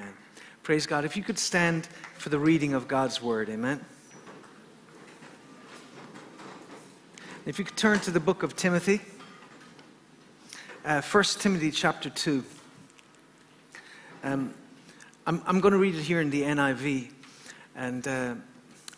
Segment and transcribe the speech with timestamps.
[0.00, 0.14] Amen.
[0.62, 1.04] Praise God.
[1.04, 3.50] If you could stand for the reading of God's word.
[3.50, 3.84] Amen.
[7.44, 9.02] If you could turn to the book of Timothy,
[10.86, 12.42] uh, 1 Timothy chapter 2.
[14.24, 14.54] Um,
[15.26, 17.10] I'm, I'm going to read it here in the NIV.
[17.76, 18.34] And uh,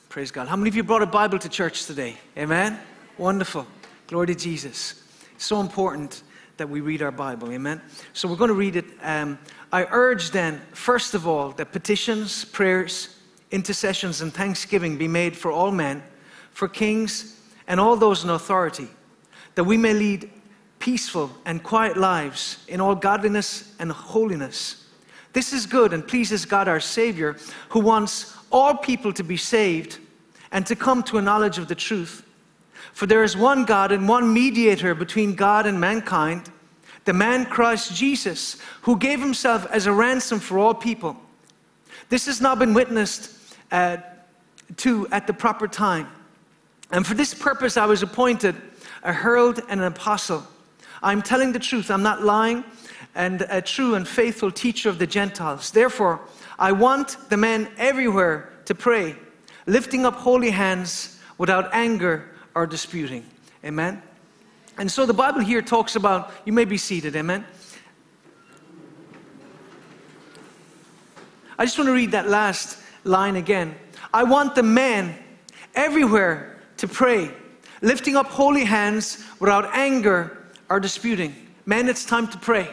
[0.08, 0.46] praise God.
[0.46, 2.16] How many of you brought a Bible to church today?
[2.38, 2.78] Amen?
[3.18, 3.66] Wonderful.
[4.06, 5.02] Glory to Jesus.
[5.36, 6.22] so important
[6.62, 7.50] that we read our Bible.
[7.50, 7.82] Amen?
[8.12, 8.84] So we're going to read it.
[9.02, 9.36] Um,
[9.72, 13.18] I urge then, first of all, that petitions, prayers,
[13.50, 16.04] intercessions, and thanksgiving be made for all men,
[16.52, 18.86] for kings, and all those in authority,
[19.56, 20.30] that we may lead
[20.78, 24.86] peaceful and quiet lives in all godliness and holiness.
[25.32, 27.38] This is good and pleases God our Savior,
[27.70, 29.98] who wants all people to be saved
[30.52, 32.24] and to come to a knowledge of the truth.
[32.92, 36.50] For there is one God and one mediator between God and mankind,
[37.04, 41.16] the man Christ Jesus, who gave himself as a ransom for all people.
[42.08, 43.32] This has now been witnessed
[43.70, 43.98] uh,
[44.78, 46.08] to at the proper time.
[46.90, 48.54] And for this purpose I was appointed
[49.02, 50.46] a herald and an apostle.
[51.02, 52.64] I'm telling the truth, I'm not lying,
[53.14, 55.70] and a true and faithful teacher of the Gentiles.
[55.70, 56.20] Therefore,
[56.58, 59.16] I want the men everywhere to pray,
[59.66, 63.24] lifting up holy hands without anger or disputing.
[63.64, 64.02] Amen.
[64.78, 67.44] And so the Bible here talks about, you may be seated, amen.
[71.58, 73.74] I just want to read that last line again.
[74.12, 75.14] I want the men
[75.74, 77.30] everywhere to pray,
[77.82, 81.34] lifting up holy hands without anger or disputing.
[81.66, 82.68] Men, it's time to pray.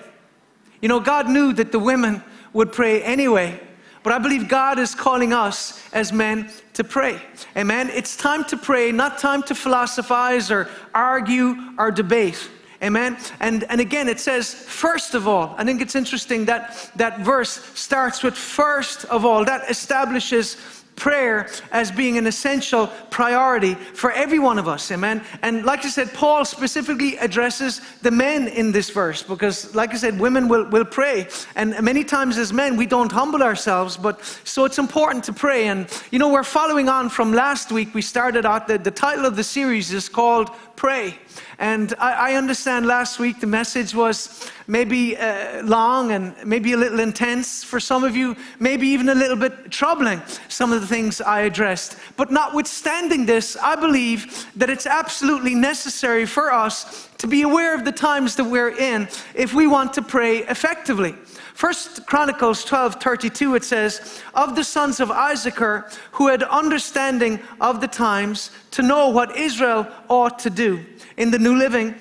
[0.81, 3.59] You know, God knew that the women would pray anyway,
[4.03, 7.21] but I believe God is calling us as men to pray.
[7.57, 7.89] Amen.
[7.89, 12.49] It's time to pray, not time to philosophize or argue or debate.
[12.81, 13.17] Amen.
[13.41, 17.61] And, and again, it says, first of all, I think it's interesting that that verse
[17.77, 19.43] starts with first of all.
[19.43, 20.55] That establishes
[20.99, 24.91] prayer as being an essential priority for every one of us.
[24.91, 25.23] Amen.
[25.41, 29.97] And like I said, Paul specifically addresses the men in this verse because, like I
[29.97, 31.27] said, women will, will pray.
[31.55, 35.67] And many times as men, we don't humble ourselves, but so it's important to pray.
[35.67, 37.93] And, you know, we're following on from last week.
[37.93, 41.19] We started out, the, the title of the series is called Pray.
[41.57, 46.77] And I, I understand last week the message was maybe uh, long and maybe a
[46.77, 50.87] little intense for some of you, maybe even a little bit troubling, some of the
[50.87, 51.97] things I addressed.
[52.15, 57.83] But notwithstanding this, I believe that it's absolutely necessary for us to be aware of
[57.83, 61.13] the times that we're in if we want to pray effectively.
[61.59, 67.81] First Chronicles 12 32, it says, Of the sons of Issachar who had understanding of
[67.81, 70.85] the times to know what Israel ought to do
[71.17, 71.95] in the New Living.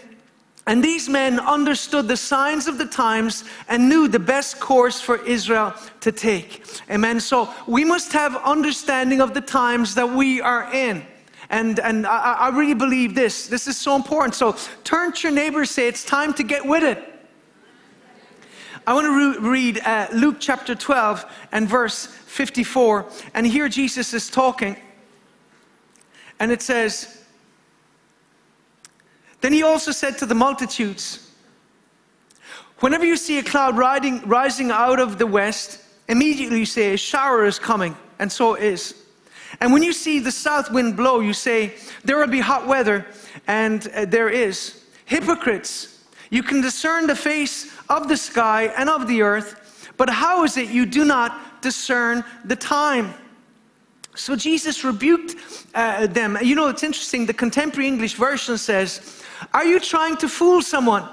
[0.68, 5.16] And these men understood the signs of the times and knew the best course for
[5.24, 6.64] Israel to take.
[6.88, 7.18] Amen.
[7.18, 11.04] So we must have understanding of the times that we are in.
[11.50, 13.48] And, and I, I really believe this.
[13.48, 14.36] This is so important.
[14.36, 14.54] So
[14.84, 17.17] turn to your neighbor say, It's time to get with it.
[18.88, 23.04] I want to re- read uh, Luke chapter 12 and verse 54.
[23.34, 24.78] And here Jesus is talking.
[26.40, 27.22] And it says,
[29.42, 31.30] then he also said to the multitudes,
[32.78, 36.96] Whenever you see a cloud riding, rising out of the west, immediately you say, A
[36.96, 38.94] shower is coming, and so it is.
[39.60, 43.04] And when you see the south wind blow, you say, There will be hot weather,
[43.46, 44.82] and uh, there is.
[45.04, 45.98] Hypocrites,
[46.30, 50.56] you can discern the face of the sky and of the earth, but how is
[50.56, 53.14] it you do not discern the time?
[54.14, 55.36] So Jesus rebuked
[55.74, 56.36] uh, them.
[56.42, 59.22] You know, it's interesting, the contemporary English version says,
[59.54, 61.08] are you trying to fool someone?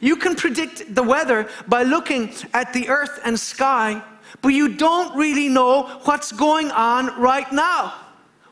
[0.00, 4.02] You can predict the weather by looking at the earth and sky,
[4.42, 7.94] but you don't really know what's going on right now.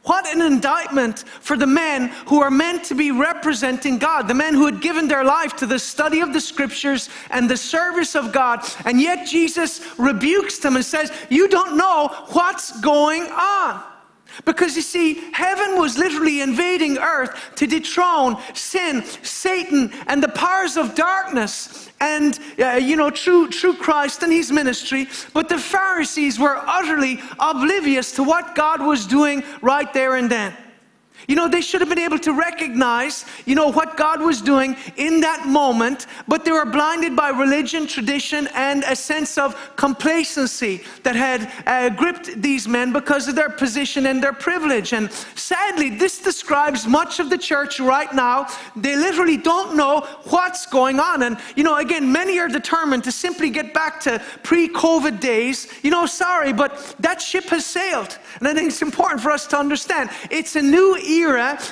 [0.05, 4.55] What an indictment for the men who are meant to be representing God, the men
[4.55, 8.33] who had given their life to the study of the scriptures and the service of
[8.33, 8.65] God.
[8.85, 13.83] And yet Jesus rebukes them and says, You don't know what's going on.
[14.45, 20.77] Because you see, heaven was literally invading earth to dethrone sin, Satan, and the powers
[20.77, 25.09] of darkness, and uh, you know, true, true Christ and his ministry.
[25.33, 30.55] But the Pharisees were utterly oblivious to what God was doing right there and then.
[31.29, 34.77] You know, they should have been able to recognize, you know, what God was doing
[34.97, 40.83] in that moment, but they were blinded by religion, tradition, and a sense of complacency
[41.03, 44.95] that had uh, gripped these men because of their position and their privilege.
[44.95, 48.47] And sadly, this describes much of the church right now.
[48.75, 50.01] They literally don't know
[50.31, 51.23] what's going on.
[51.23, 55.69] And, you know, again, many are determined to simply get back to pre COVID days.
[55.83, 58.19] You know, sorry, but that ship has sailed.
[58.39, 61.18] And I think it's important for us to understand it's a new era,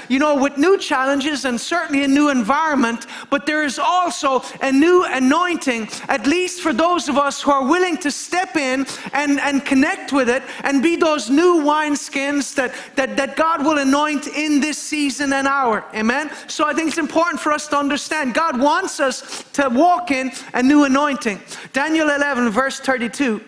[0.08, 4.72] you know, with new challenges and certainly a new environment, but there is also a
[4.72, 9.40] new anointing, at least for those of us who are willing to step in and,
[9.40, 14.26] and connect with it and be those new wineskins that, that, that God will anoint
[14.26, 15.84] in this season and hour.
[15.94, 16.30] Amen?
[16.48, 20.32] So I think it's important for us to understand God wants us to walk in
[20.54, 21.40] a new anointing.
[21.72, 23.42] Daniel 11, verse 32.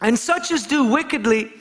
[0.00, 1.52] And such as do wickedly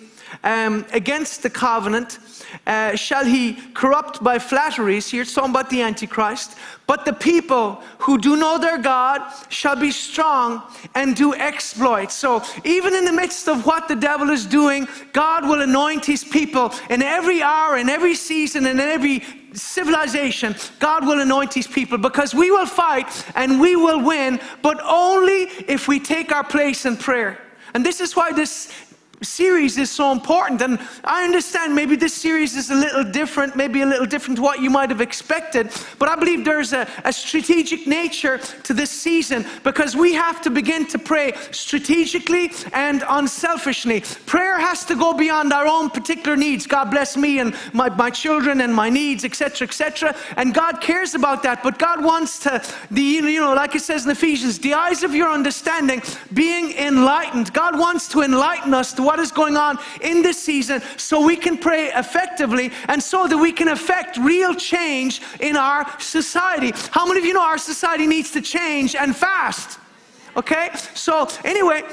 [0.44, 2.20] um, against the covenant
[2.68, 5.10] uh, shall he corrupt by flatteries.
[5.10, 6.58] Here it's talking about the Antichrist.
[6.88, 10.62] But the people who do know their God shall be strong
[10.94, 12.14] and do exploits.
[12.14, 16.24] So even in the midst of what the devil is doing, God will anoint his
[16.24, 21.68] people in every hour, in every season, and in every civilization, God will anoint his
[21.68, 26.44] people because we will fight and we will win, but only if we take our
[26.44, 27.40] place in prayer.
[27.74, 28.72] And this is why this
[29.22, 30.62] series is so important.
[30.62, 34.42] And I understand maybe this series is a little different, maybe a little different to
[34.42, 35.70] what you might have expected.
[36.00, 40.50] But I believe there's a, a strategic nature to this season because we have to
[40.50, 44.02] begin to pray strategically and unselfishly.
[44.26, 46.66] Prayer has to go beyond our own particular needs.
[46.66, 50.16] God bless me and my, my children and my needs, etc., etc.
[50.38, 51.62] And God cares about that.
[51.64, 55.14] But God wants to, the, you know, like it says in Ephesians, the eyes of
[55.14, 56.02] your understanding
[56.34, 57.54] being enlightened.
[57.54, 61.36] God wants to enlighten us to what is going on in this season so we
[61.36, 66.72] can pray effectively and so that we can affect real change in our society.
[66.92, 69.80] How many of you know our society needs to change and fast?
[70.38, 70.70] Okay?
[70.94, 71.84] So, anyway,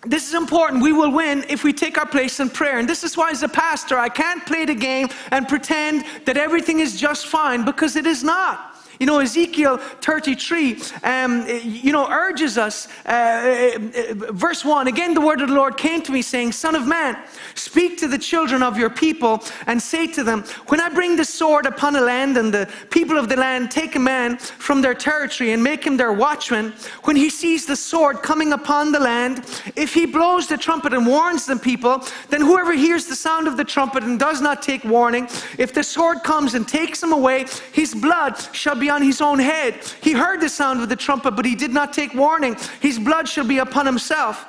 [0.00, 0.82] this is important.
[0.82, 2.78] We will win if we take our place in prayer.
[2.78, 6.38] And this is why, as a pastor, I can't play the game and pretend that
[6.38, 8.75] everything is just fine because it is not.
[8.98, 15.20] You know, Ezekiel 33, um, you know, urges us, uh, uh, verse 1 again, the
[15.20, 17.18] word of the Lord came to me, saying, Son of man,
[17.54, 21.24] speak to the children of your people and say to them, When I bring the
[21.24, 24.94] sword upon a land and the people of the land take a man from their
[24.94, 26.72] territory and make him their watchman,
[27.04, 29.44] when he sees the sword coming upon the land,
[29.76, 33.56] if he blows the trumpet and warns the people, then whoever hears the sound of
[33.56, 35.28] the trumpet and does not take warning,
[35.58, 39.38] if the sword comes and takes him away, his blood shall be on his own
[39.38, 39.74] head.
[40.02, 42.56] He heard the sound of the trumpet, but he did not take warning.
[42.80, 44.46] His blood shall be upon himself.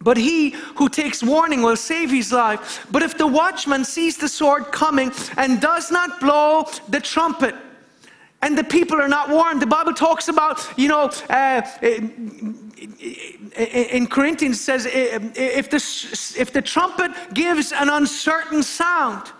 [0.00, 2.86] But he who takes warning will save his life.
[2.90, 7.54] But if the watchman sees the sword coming and does not blow the trumpet,
[8.40, 9.60] and the people are not warned.
[9.60, 11.62] The Bible talks about, you know, uh,
[13.56, 19.32] in Corinthians says if the, if the trumpet gives an uncertain sound,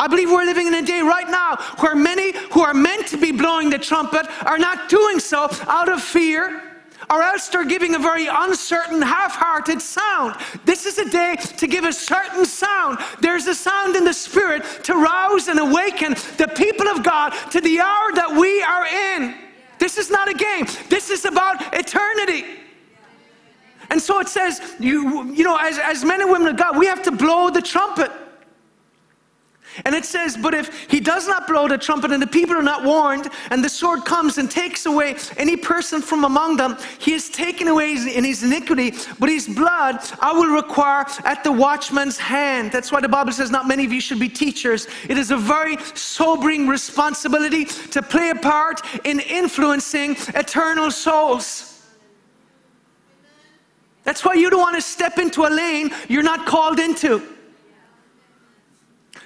[0.00, 3.18] I believe we're living in a day right now where many who are meant to
[3.18, 6.62] be blowing the trumpet are not doing so out of fear
[7.10, 10.40] or else they're giving a very uncertain, half hearted sound.
[10.64, 12.98] This is a day to give a certain sound.
[13.20, 17.60] There's a sound in the Spirit to rouse and awaken the people of God to
[17.60, 19.34] the hour that we are in.
[19.78, 22.46] This is not a game, this is about eternity.
[23.90, 26.86] And so it says, you, you know, as, as men and women of God, we
[26.86, 28.10] have to blow the trumpet.
[29.84, 32.62] And it says, But if he does not blow the trumpet and the people are
[32.62, 37.12] not warned, and the sword comes and takes away any person from among them, he
[37.12, 42.18] is taken away in his iniquity, but his blood I will require at the watchman's
[42.18, 42.72] hand.
[42.72, 44.88] That's why the Bible says not many of you should be teachers.
[45.08, 51.70] It is a very sobering responsibility to play a part in influencing eternal souls.
[54.04, 57.22] That's why you don't want to step into a lane you're not called into.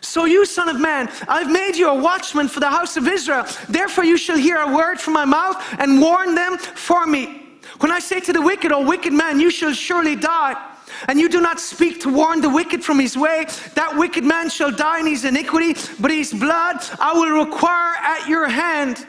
[0.04, 3.46] So, you, son of man, I've made you a watchman for the house of Israel.
[3.70, 7.58] Therefore, you shall hear a word from my mouth and warn them for me.
[7.80, 10.62] When I say to the wicked, O wicked man, you shall surely die,
[11.08, 14.50] and you do not speak to warn the wicked from his way, that wicked man
[14.50, 19.06] shall die in his iniquity, but his blood I will require at your hand.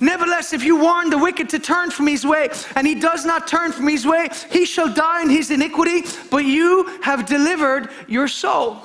[0.00, 3.48] Nevertheless, if you warn the wicked to turn from his way, and he does not
[3.48, 8.28] turn from his way, he shall die in his iniquity, but you have delivered your
[8.28, 8.80] soul.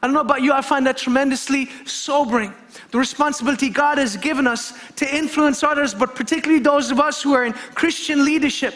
[0.00, 2.54] I don't know about you, I find that tremendously sobering.
[2.92, 7.34] The responsibility God has given us to influence others, but particularly those of us who
[7.34, 8.74] are in Christian leadership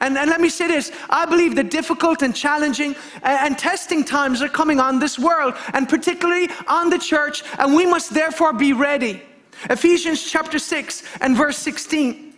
[0.00, 4.02] And, and, let me say this I believe that difficult and challenging and, and testing
[4.02, 8.52] times are coming on this world, and particularly on the church, and we must therefore
[8.52, 9.22] be ready.
[9.68, 12.29] Ephesians chapter 6 and verse 16.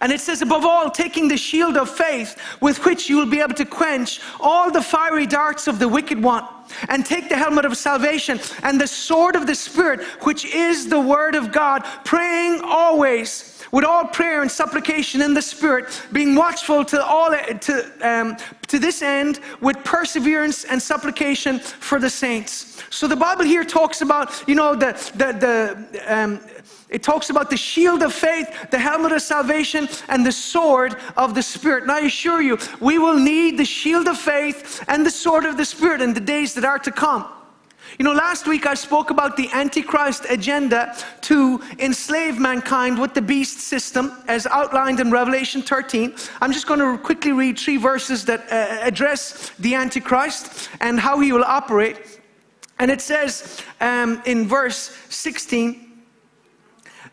[0.00, 3.40] And it says, above all, taking the shield of faith with which you will be
[3.40, 6.44] able to quench all the fiery darts of the wicked one,
[6.88, 11.00] and take the helmet of salvation and the sword of the Spirit, which is the
[11.00, 16.84] word of God, praying always with all prayer and supplication in the Spirit, being watchful
[16.84, 18.36] to all to um,
[18.68, 22.82] to this end with perseverance and supplication for the saints.
[22.90, 26.40] So the Bible here talks about, you know, the the the um,
[26.94, 31.34] it talks about the shield of faith, the helmet of salvation, and the sword of
[31.34, 31.82] the Spirit.
[31.82, 35.56] And I assure you, we will need the shield of faith and the sword of
[35.56, 37.26] the Spirit in the days that are to come.
[37.98, 43.22] You know, last week I spoke about the Antichrist agenda to enslave mankind with the
[43.22, 46.14] beast system as outlined in Revelation 13.
[46.40, 51.18] I'm just going to quickly read three verses that uh, address the Antichrist and how
[51.18, 52.20] he will operate.
[52.78, 55.83] And it says um, in verse 16,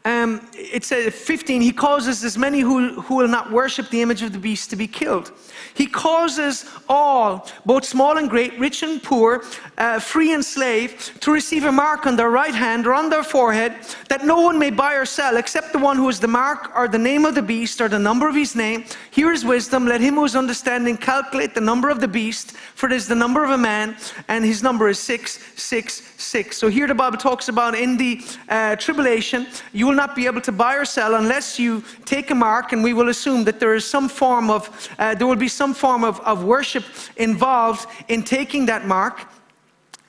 [0.04, 4.24] um, it says 15, he causes as many who, who will not worship the image
[4.24, 5.32] of the beast to be killed.
[5.76, 9.44] He causes all, both small and great, rich and poor,
[9.78, 13.24] uh, free and slave, to receive a mark on their right hand or on their
[13.24, 13.76] forehead,
[14.10, 16.88] that no one may buy or sell except the one who has the mark or
[16.88, 18.84] the name of the beast or the number of his name.
[19.12, 19.86] Here is wisdom.
[19.86, 23.16] Let him who is understanding calculate the number of the beast, for it is the
[23.16, 23.96] number of a man,
[24.30, 26.58] and his number is 666.
[26.58, 30.40] So here the Bible talks about in the uh, tribulation, you will not be able
[30.40, 33.76] to buy or sell unless you take a mark, and we will assume that there
[33.76, 36.86] is some form of, uh, there will be some form of, of worship
[37.18, 39.28] involved in taking that mark.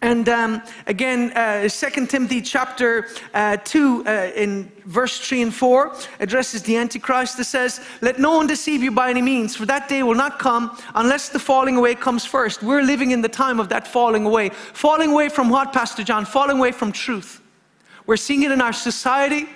[0.00, 5.96] And um, again, uh, 2 Timothy chapter uh, 2, uh, in verse 3 and 4,
[6.20, 9.88] addresses the Antichrist that says, Let no one deceive you by any means, for that
[9.88, 12.62] day will not come unless the falling away comes first.
[12.62, 14.50] We're living in the time of that falling away.
[14.50, 16.24] Falling away from what, Pastor John?
[16.24, 17.40] Falling away from truth.
[18.06, 19.48] We're seeing it in our society.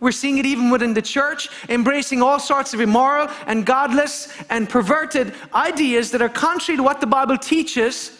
[0.00, 4.68] We're seeing it even within the church, embracing all sorts of immoral and godless and
[4.68, 8.12] perverted ideas that are contrary to what the Bible teaches.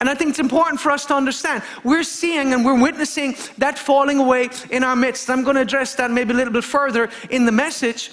[0.00, 1.62] And I think it's important for us to understand.
[1.84, 5.30] We're seeing and we're witnessing that falling away in our midst.
[5.30, 8.10] I'm going to address that maybe a little bit further in the message.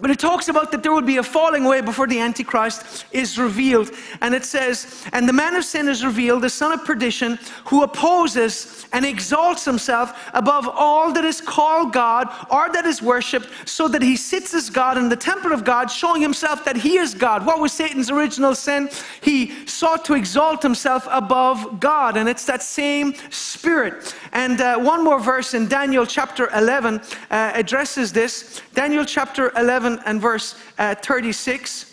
[0.00, 3.38] But it talks about that there will be a falling away before the Antichrist is
[3.38, 3.92] revealed.
[4.20, 7.84] And it says, And the man of sin is revealed, the son of perdition, who
[7.84, 13.86] opposes and exalts himself above all that is called God or that is worshipped, so
[13.86, 17.14] that he sits as God in the temple of God, showing himself that he is
[17.14, 17.46] God.
[17.46, 18.90] What was Satan's original sin?
[19.20, 22.16] He sought to exalt himself above God.
[22.16, 24.12] And it's that same spirit.
[24.34, 26.98] And uh, one more verse in Daniel chapter 11
[27.30, 28.60] uh, addresses this.
[28.74, 31.90] Daniel chapter 11 11 and verse uh, 36.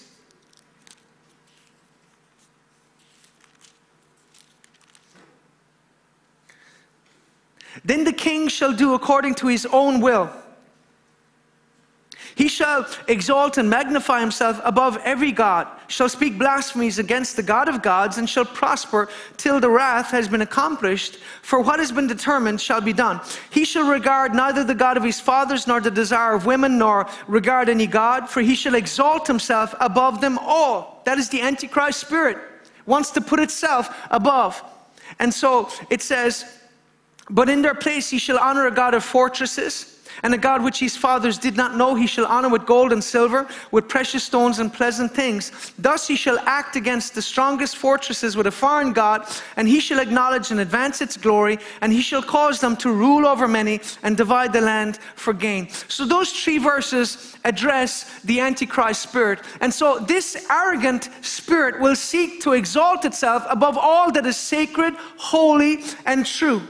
[7.84, 10.30] Then the king shall do according to his own will
[12.42, 17.70] he shall exalt and magnify himself above every God, shall speak blasphemies against the God
[17.70, 21.18] of gods, and shall prosper till the wrath has been accomplished.
[21.44, 23.22] For what has been determined shall be done.
[23.52, 27.08] He shall regard neither the God of his fathers, nor the desire of women, nor
[27.28, 31.04] regard any God, for he shall exalt himself above them all.
[31.06, 32.40] That is the Antichrist spirit,
[32.88, 34.64] wants to put itself above.
[35.20, 36.44] And so it says,
[37.30, 39.91] But in their place he shall honor a God of fortresses
[40.24, 43.04] and a God which his fathers did not know, he shall honor with gold and
[43.04, 45.74] silver, with precious stones and pleasant things.
[45.80, 50.00] Thus he shall act against the strongest fortresses with a foreign God, and he shall
[50.00, 54.18] acknowledge and advance its glory, and he shall cause them to rule over many and
[54.18, 55.70] divide the land for gain.
[55.88, 59.40] So those three verses address the Antichrist spirit.
[59.62, 64.96] And so this arrogant spirit will seek to exalt itself above all that is sacred,
[65.18, 66.62] holy, and true.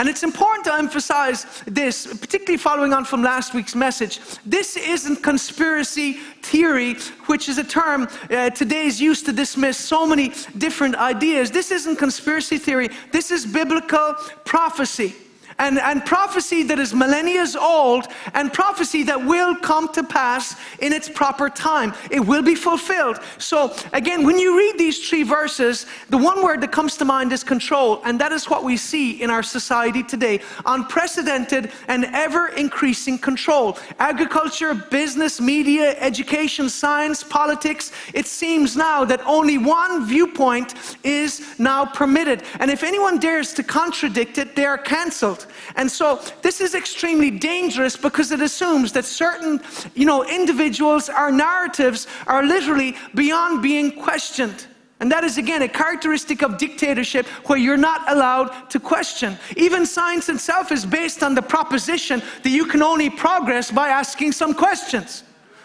[0.00, 4.18] And it's important to emphasize this, particularly following on from last week's message.
[4.46, 6.94] This isn't conspiracy theory,
[7.26, 11.50] which is a term uh, today is used to dismiss so many different ideas.
[11.50, 14.14] This isn't conspiracy theory, this is biblical
[14.46, 15.14] prophecy
[15.60, 20.92] and, and prophecy that is millennia old and prophecy that will come to pass in
[20.92, 21.94] its proper time.
[22.10, 23.18] It will be fulfilled.
[23.38, 27.32] So, again, when you read these three verses, the one word that comes to mind
[27.32, 32.48] is control, and that is what we see in our society today unprecedented and ever
[32.48, 33.78] increasing control.
[33.98, 37.92] Agriculture, business, media, education, science, politics.
[38.12, 40.74] It seems now that only one viewpoint
[41.04, 42.42] is now permitted.
[42.58, 45.46] And if anyone dares to contradict it, they are canceled.
[45.76, 49.60] And so this is extremely dangerous because it assumes that certain,
[49.94, 54.66] you know, individuals, our narratives are literally beyond being questioned.
[55.00, 59.38] And that is, again, a characteristic of dictatorship where you're not allowed to question.
[59.56, 64.32] Even science itself is based on the proposition that you can only progress by asking
[64.32, 65.24] some questions.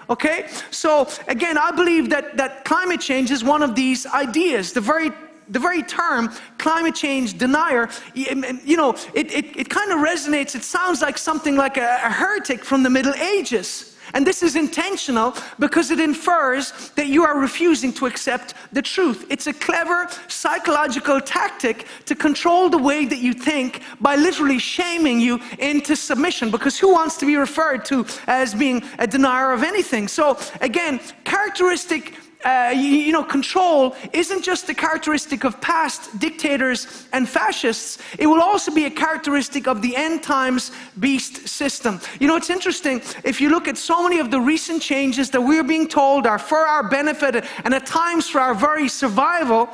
[0.09, 0.47] Okay?
[0.71, 4.71] So, again, I believe that, that climate change is one of these ideas.
[4.71, 5.11] The very
[5.49, 10.55] the very term climate change denier, you know, it, it, it kind of resonates.
[10.55, 13.95] It sounds like something like a, a heretic from the Middle Ages.
[14.13, 19.25] And this is intentional because it infers that you are refusing to accept the truth.
[19.29, 25.19] It's a clever psychological tactic to control the way that you think by literally shaming
[25.19, 26.51] you into submission.
[26.51, 30.07] Because who wants to be referred to as being a denier of anything?
[30.07, 37.07] So, again, characteristic uh, you, you, know, control isn't just a characteristic of past dictators
[37.13, 41.99] and fascists, it will also be a characteristic of the end times beast system.
[42.19, 45.41] You know, it's interesting, if you look at so many of the recent changes that
[45.41, 49.69] we're being told are for our benefit and at times for our very survival,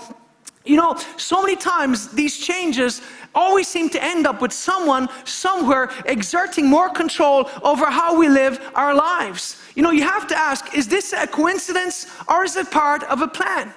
[0.63, 3.01] you know, so many times these changes
[3.33, 8.59] always seem to end up with someone somewhere exerting more control over how we live
[8.75, 9.61] our lives.
[9.75, 13.21] You know, you have to ask is this a coincidence or is it part of
[13.21, 13.73] a plan?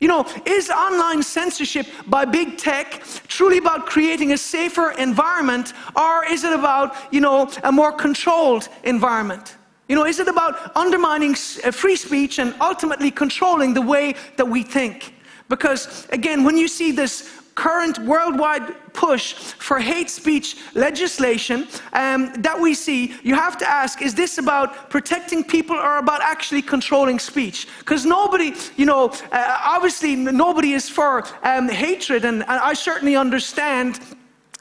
[0.00, 6.24] You know, is online censorship by big tech truly about creating a safer environment or
[6.24, 9.56] is it about, you know, a more controlled environment?
[9.88, 14.46] You know, is it about undermining uh, free speech and ultimately controlling the way that
[14.46, 15.14] we think?
[15.48, 19.34] Because again, when you see this current worldwide push
[19.66, 24.88] for hate speech legislation um, that we see, you have to ask is this about
[24.88, 27.68] protecting people or about actually controlling speech?
[27.80, 33.14] Because nobody, you know, uh, obviously nobody is for um, hatred, and, and I certainly
[33.14, 34.00] understand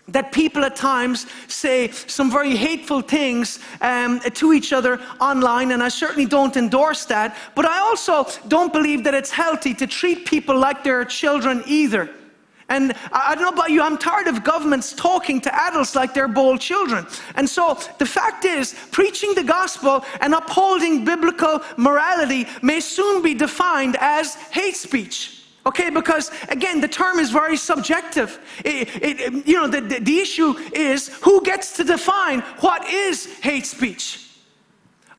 [0.10, 5.82] that people at times say some very hateful things um, to each other online, and
[5.82, 7.38] I certainly don't endorse that.
[7.56, 12.10] But I also don't believe that it's healthy to treat people like they're children either.
[12.70, 16.28] And I don't know about you, I'm tired of governments talking to adults like they're
[16.28, 17.06] bold children.
[17.36, 23.34] And so the fact is, preaching the gospel and upholding biblical morality may soon be
[23.34, 25.44] defined as hate speech.
[25.66, 28.40] Okay, because again, the term is very subjective.
[28.64, 33.26] It, it, you know, the, the, the issue is who gets to define what is
[33.40, 34.29] hate speech.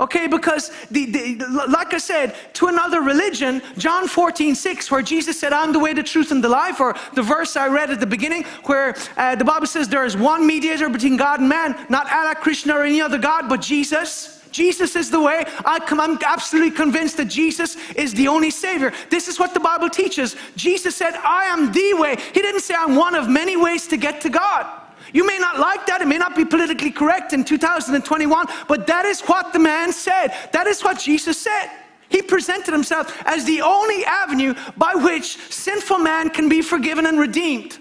[0.01, 5.39] Okay, because the, the, like I said, to another religion, John 14, 6, where Jesus
[5.39, 8.01] said, I'm the way, the truth, and the life, or the verse I read at
[8.01, 11.79] the beginning, where uh, the Bible says there is one mediator between God and man,
[11.91, 14.39] not Allah, Krishna, or any other God, but Jesus.
[14.53, 15.45] Jesus is the way.
[15.67, 18.93] I am absolutely convinced that Jesus is the only Savior.
[19.11, 20.35] This is what the Bible teaches.
[20.57, 22.17] Jesus said, I am the way.
[22.17, 24.80] He didn't say, I'm one of many ways to get to God.
[25.13, 29.05] You may not like that, it may not be politically correct in 2021, but that
[29.05, 30.29] is what the man said.
[30.53, 31.71] That is what Jesus said.
[32.09, 37.19] He presented himself as the only avenue by which sinful man can be forgiven and
[37.19, 37.79] redeemed.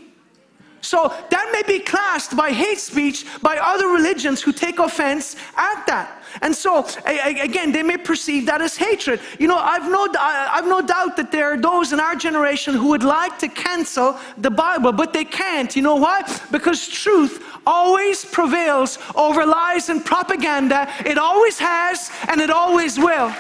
[0.81, 5.85] So that may be classed by hate speech by other religions who take offense at
[5.87, 6.23] that.
[6.41, 9.19] And so, again, they may perceive that as hatred.
[9.39, 12.89] You know, I've no, I've no doubt that there are those in our generation who
[12.89, 15.75] would like to cancel the Bible, but they can't.
[15.75, 16.21] You know why?
[16.51, 20.87] Because truth always prevails over lies and propaganda.
[21.05, 23.33] It always has, and it always will.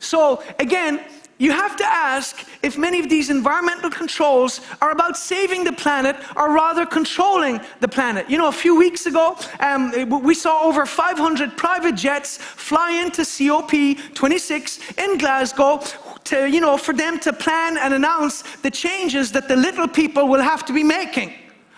[0.00, 1.04] So, again,
[1.40, 6.14] you have to ask if many of these environmental controls are about saving the planet
[6.36, 8.28] or rather controlling the planet.
[8.28, 9.90] You know, a few weeks ago, um,
[10.22, 15.82] we saw over 500 private jets fly into COP26 in Glasgow
[16.24, 20.28] to, you know, for them to plan and announce the changes that the little people
[20.28, 21.32] will have to be making.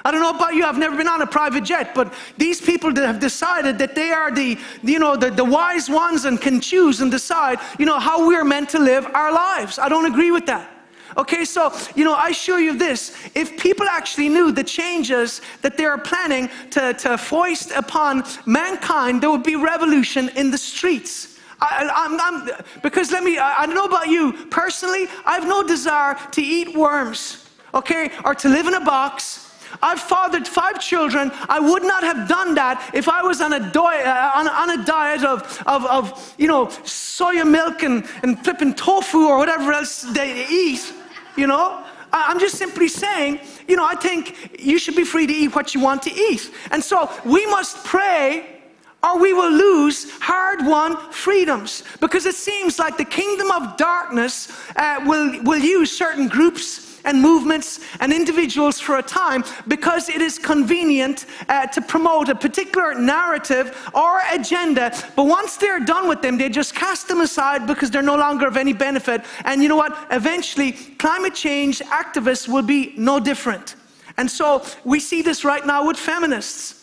[0.04, 2.92] I don't know about you, I've never been on a private jet, but these people
[2.92, 6.60] that have decided that they are the, you know, the, the wise ones and can
[6.60, 9.78] choose and decide, you know, how we're meant to live our lives.
[9.78, 10.68] I don't agree with that.
[11.16, 15.76] Okay, so, you know, I assure you this if people actually knew the changes that
[15.76, 21.38] they are planning to, to foist upon mankind, there would be revolution in the streets.
[21.60, 25.62] I, am because let me, I, I don't know about you personally, I have no
[25.62, 29.41] desire to eat worms, okay, or to live in a box
[29.80, 31.30] I've fathered five children.
[31.48, 34.84] I would not have done that if I was on a, uh, on, on, a
[34.84, 40.02] diet of, of, of, you know, soya milk and, and flipping tofu or whatever else
[40.02, 40.92] they eat,
[41.36, 41.84] you know.
[42.14, 45.74] I'm just simply saying, you know, I think you should be free to eat what
[45.74, 46.50] you want to eat.
[46.70, 48.60] And so we must pray
[49.02, 54.52] or we will lose hard won freedoms because it seems like the kingdom of darkness
[54.76, 60.20] uh, will, will use certain groups and movements and individuals for a time because it
[60.20, 64.92] is convenient uh, to promote a particular narrative or agenda.
[65.16, 68.46] But once they're done with them, they just cast them aside because they're no longer
[68.46, 69.22] of any benefit.
[69.44, 69.96] And you know what?
[70.10, 73.76] Eventually, climate change activists will be no different.
[74.16, 76.82] And so we see this right now with feminists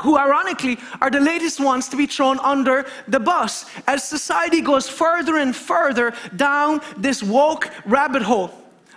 [0.00, 4.88] who ironically are the latest ones to be thrown under the bus as society goes
[4.88, 8.50] further and further down this woke rabbit hole.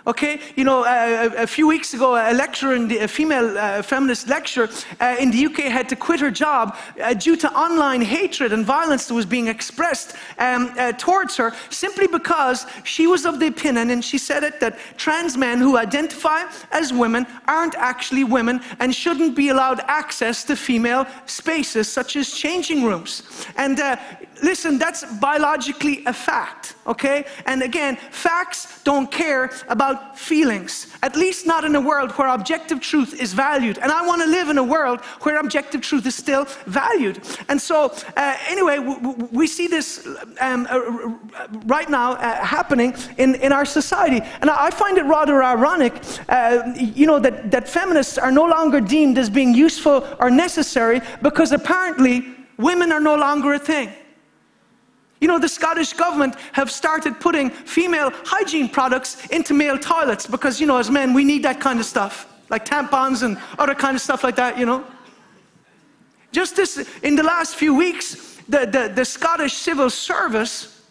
[0.06, 3.80] Okay, you know, uh, a few weeks ago, a lecturer, in the, a female uh,
[3.80, 4.68] feminist lecturer
[5.00, 8.66] uh, in the UK had to quit her job uh, due to online hatred and
[8.66, 13.46] violence that was being expressed um, uh, towards her simply because she was of the
[13.46, 18.60] opinion, and she said it, that trans men who identify as women aren't actually women
[18.80, 23.22] and shouldn't be allowed access to female spaces such as changing rooms.
[23.56, 23.96] And uh,
[24.42, 27.24] listen, that's biologically a fact, okay?
[27.46, 32.80] And again, facts don't care about feelings, at least not in a world where objective
[32.80, 33.78] truth is valued.
[33.78, 37.20] And I want to live in a world where objective truth is still valued.
[37.48, 40.06] And so, uh, anyway, we see this
[40.40, 40.80] um, uh,
[41.66, 44.20] right now uh, happening in, in our society.
[44.40, 45.94] And I find it rather ironic,
[46.28, 51.00] uh, you know, that, that feminists are no longer deemed as being useful or necessary
[51.22, 52.26] because apparently
[52.58, 53.92] women are no longer a thing.
[55.24, 60.60] You know, the Scottish government have started putting female hygiene products into male toilets because,
[60.60, 63.94] you know, as men, we need that kind of stuff, like tampons and other kind
[63.94, 64.84] of stuff like that, you know.
[66.30, 70.82] Just this, in the last few weeks, the, the, the Scottish civil service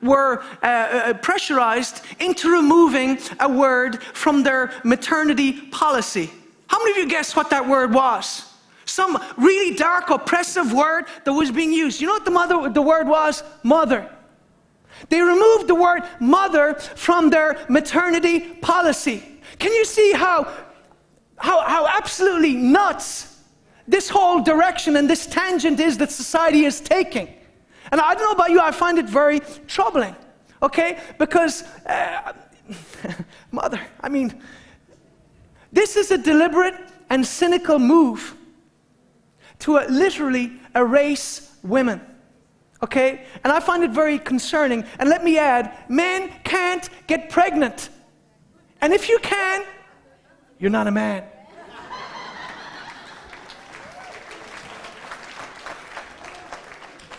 [0.00, 6.30] were uh, uh, pressurized into removing a word from their maternity policy.
[6.68, 8.47] How many of you guess what that word was?
[8.88, 12.00] Some really dark, oppressive word that was being used.
[12.00, 13.42] You know what the, mother, the word was?
[13.62, 14.10] Mother.
[15.08, 19.22] They removed the word mother from their maternity policy.
[19.58, 20.52] Can you see how,
[21.36, 23.36] how, how absolutely nuts
[23.86, 27.28] this whole direction and this tangent is that society is taking?
[27.90, 30.14] And I don't know about you, I find it very troubling,
[30.62, 30.98] okay?
[31.18, 32.32] Because, uh,
[33.50, 34.42] mother, I mean,
[35.72, 36.74] this is a deliberate
[37.08, 38.34] and cynical move
[39.60, 42.00] to literally erase women.
[42.82, 43.24] Okay?
[43.42, 44.84] And I find it very concerning.
[44.98, 47.90] And let me add men can't get pregnant.
[48.80, 49.64] And if you can,
[50.58, 51.24] you're not a man.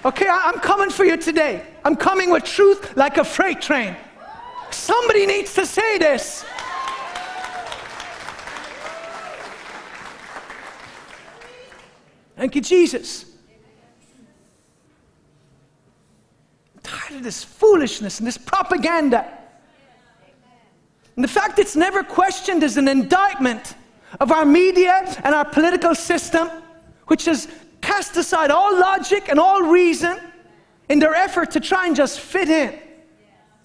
[0.06, 1.66] Okay, I'm coming for you today.
[1.84, 3.98] I'm coming with truth like a freight train.
[4.72, 6.46] Somebody needs to say this.
[12.40, 13.26] Thank you, Jesus.
[16.74, 19.30] I'm tired of this foolishness and this propaganda.
[21.18, 23.76] And the fact it's never questioned is an indictment
[24.22, 26.50] of our media and our political system,
[27.08, 27.50] which has
[27.82, 30.18] cast aside all logic and all reason
[30.88, 32.80] in their effort to try and just fit in.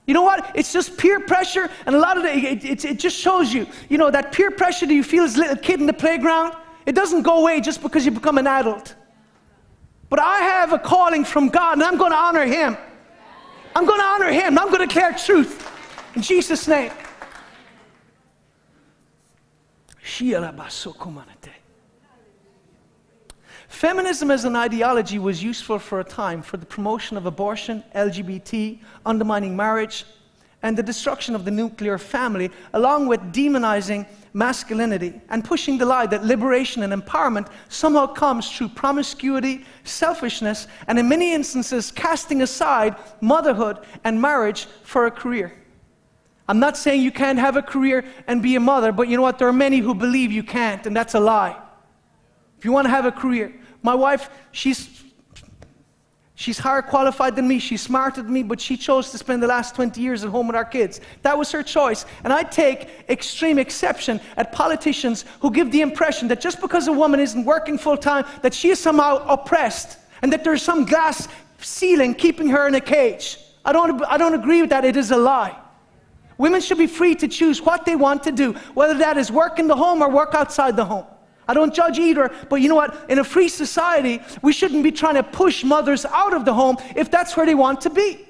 [0.09, 0.51] You know what?
[0.57, 3.69] It's just peer pressure, and a lot of it, it, it, it just shows you,
[3.89, 6.57] you know, that peer pressure that you feel as a little kid in the playground.
[6.87, 8.95] It doesn't go away just because you become an adult.
[10.11, 12.77] But I have a calling from God, and I'm going to honor Him.
[13.75, 14.59] I'm going to honor Him.
[14.59, 15.71] I'm going to declare truth.
[16.15, 16.93] In Jesus' name.
[23.69, 28.79] Feminism as an ideology was useful for a time for the promotion of abortion, LGBT,
[29.05, 30.05] undermining marriage,
[30.65, 36.07] and the destruction of the nuclear family, along with demonizing masculinity and pushing the lie
[36.07, 42.97] that liberation and empowerment somehow comes through promiscuity, selfishness, and in many instances, casting aside
[43.21, 45.53] motherhood and marriage for a career.
[46.49, 49.23] I'm not saying you can't have a career and be a mother, but you know
[49.23, 49.39] what?
[49.39, 51.61] There are many who believe you can't, and that's a lie.
[52.59, 55.04] If you want to have a career, my wife, she's
[56.37, 59.47] She's higher qualified than me, she's smarter than me, but she chose to spend the
[59.47, 61.01] last 20 years at home with our kids.
[61.23, 62.07] That was her choice.
[62.25, 66.93] And I take extreme exception at politicians who give the impression that just because a
[66.93, 71.29] woman isn't working full time, that she is somehow oppressed and that there's some glass
[71.59, 73.39] ceiling keeping her in a cage.
[73.65, 74.85] I don't, I don't agree with that.
[74.85, 75.57] It is a lie.
[76.37, 79.61] Women should be free to choose what they want to do, whether that is work
[79.61, 81.07] in the home or work outside the home.
[81.47, 83.11] I don't judge either, but you know what?
[83.11, 86.77] In a free society, we shouldn't be trying to push mothers out of the home
[86.97, 88.27] if that's where they want to be.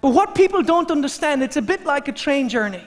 [0.00, 2.82] But what people don't understand, it's a bit like a train journey.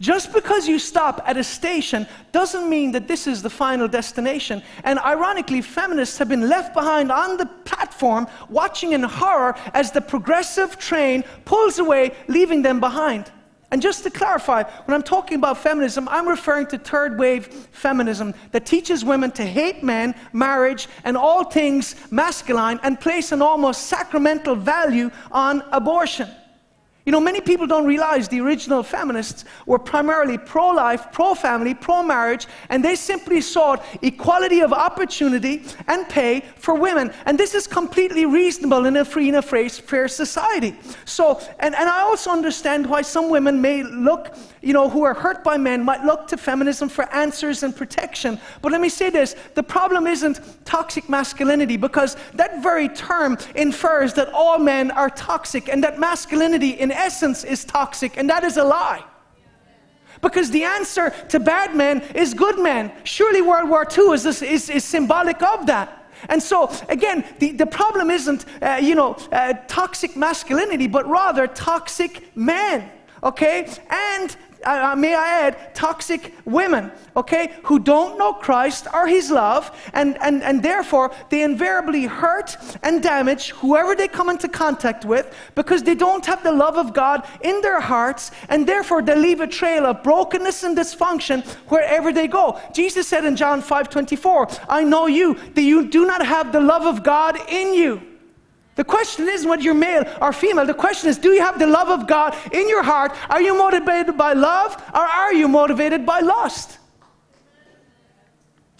[0.00, 4.62] Just because you stop at a station doesn't mean that this is the final destination.
[4.82, 10.00] And ironically, feminists have been left behind on the platform watching in horror as the
[10.00, 13.30] progressive train pulls away, leaving them behind.
[13.74, 18.32] And just to clarify, when I'm talking about feminism, I'm referring to third wave feminism
[18.52, 23.88] that teaches women to hate men, marriage, and all things masculine and place an almost
[23.88, 26.28] sacramental value on abortion.
[27.06, 31.74] You know, many people don't realize the original feminists were primarily pro life, pro family,
[31.74, 37.12] pro marriage, and they simply sought equality of opportunity and pay for women.
[37.26, 40.76] And this is completely reasonable in a free and a fair society.
[41.04, 44.34] So, and, and I also understand why some women may look,
[44.64, 48.40] you know, who are hurt by men, might look to feminism for answers and protection.
[48.62, 54.14] But let me say this the problem isn't toxic masculinity, because that very term infers
[54.14, 58.56] that all men are toxic and that masculinity in essence is toxic, and that is
[58.56, 59.04] a lie.
[60.22, 62.90] Because the answer to bad men is good men.
[63.04, 66.00] Surely World War II is, is, is symbolic of that.
[66.30, 71.46] And so, again, the, the problem isn't, uh, you know, uh, toxic masculinity, but rather
[71.46, 72.90] toxic men
[73.24, 73.66] okay?
[73.88, 79.70] And uh, may I add, toxic women, okay, who don't know Christ or His love,
[79.92, 85.34] and, and, and therefore they invariably hurt and damage whoever they come into contact with
[85.54, 89.40] because they don't have the love of God in their hearts, and therefore they leave
[89.40, 92.60] a trail of brokenness and dysfunction wherever they go.
[92.72, 96.60] Jesus said in John 5 24, I know you, that you do not have the
[96.60, 98.13] love of God in you.
[98.76, 100.66] The question isn't whether you're male or female.
[100.66, 103.12] The question is do you have the love of God in your heart?
[103.28, 106.78] Are you motivated by love or are you motivated by lust?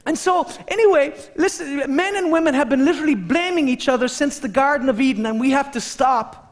[0.07, 4.49] And so, anyway, listen, men and women have been literally blaming each other since the
[4.49, 6.44] Garden of Eden, and we have to stop.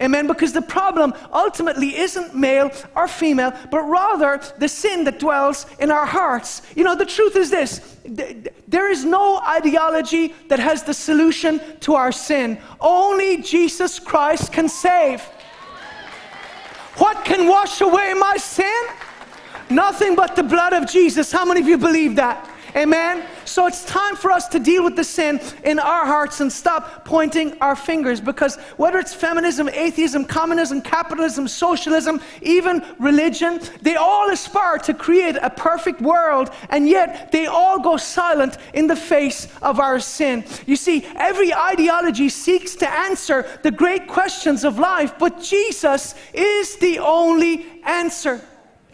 [0.00, 0.26] Amen.
[0.26, 5.90] Because the problem ultimately isn't male or female, but rather the sin that dwells in
[5.90, 6.62] our hearts.
[6.74, 7.96] You know, the truth is this
[8.66, 12.58] there is no ideology that has the solution to our sin.
[12.80, 15.22] Only Jesus Christ can save.
[16.96, 18.82] What can wash away my sin?
[19.70, 21.32] Nothing but the blood of Jesus.
[21.32, 22.48] How many of you believe that?
[22.74, 23.26] Amen?
[23.44, 27.04] So it's time for us to deal with the sin in our hearts and stop
[27.04, 34.30] pointing our fingers because whether it's feminism, atheism, communism, capitalism, socialism, even religion, they all
[34.30, 39.48] aspire to create a perfect world and yet they all go silent in the face
[39.60, 40.42] of our sin.
[40.66, 46.76] You see, every ideology seeks to answer the great questions of life, but Jesus is
[46.76, 48.40] the only answer.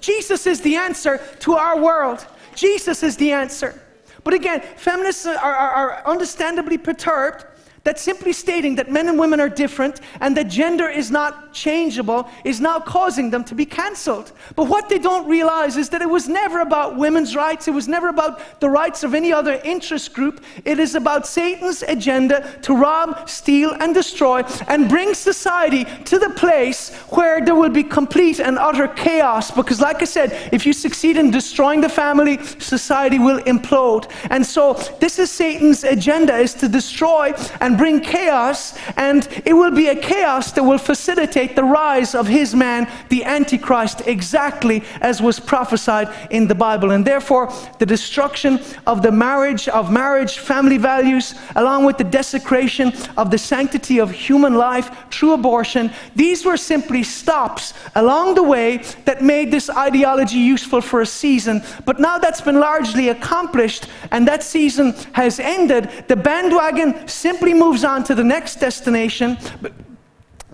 [0.01, 2.27] Jesus is the answer to our world.
[2.59, 3.81] Jesus is the answer.
[4.25, 7.47] But again, feminists are, are, are understandably perturbed
[7.85, 12.29] that simply stating that men and women are different and that gender is not changeable
[12.45, 14.33] is now causing them to be cancelled.
[14.57, 17.89] But what they don't realize is that it was never about women's rights, it was
[17.89, 20.45] never about the rights of any other interest group.
[20.65, 26.31] It is about Satan's agenda to rob, steal, and destroy and bring society to the
[26.31, 29.51] place where there will be complete and utter chaos.
[29.51, 34.11] Because, like I said, if you succeed in destroying the family, society will implode.
[34.31, 39.53] And so, this is Satan's agenda is to destroy and and bring chaos, and it
[39.53, 44.83] will be a chaos that will facilitate the rise of his man, the Antichrist, exactly
[45.03, 46.93] as was prophesied in the Bible.
[46.93, 52.91] And therefore, the destruction of the marriage, of marriage, family values, along with the desecration
[53.19, 58.79] of the sanctity of human life through abortion, these were simply stops along the way
[59.05, 61.63] that made this ideology useful for a season.
[61.85, 65.91] But now that's been largely accomplished, and that season has ended.
[66.09, 69.39] The bandwagon simply moves on to the next destination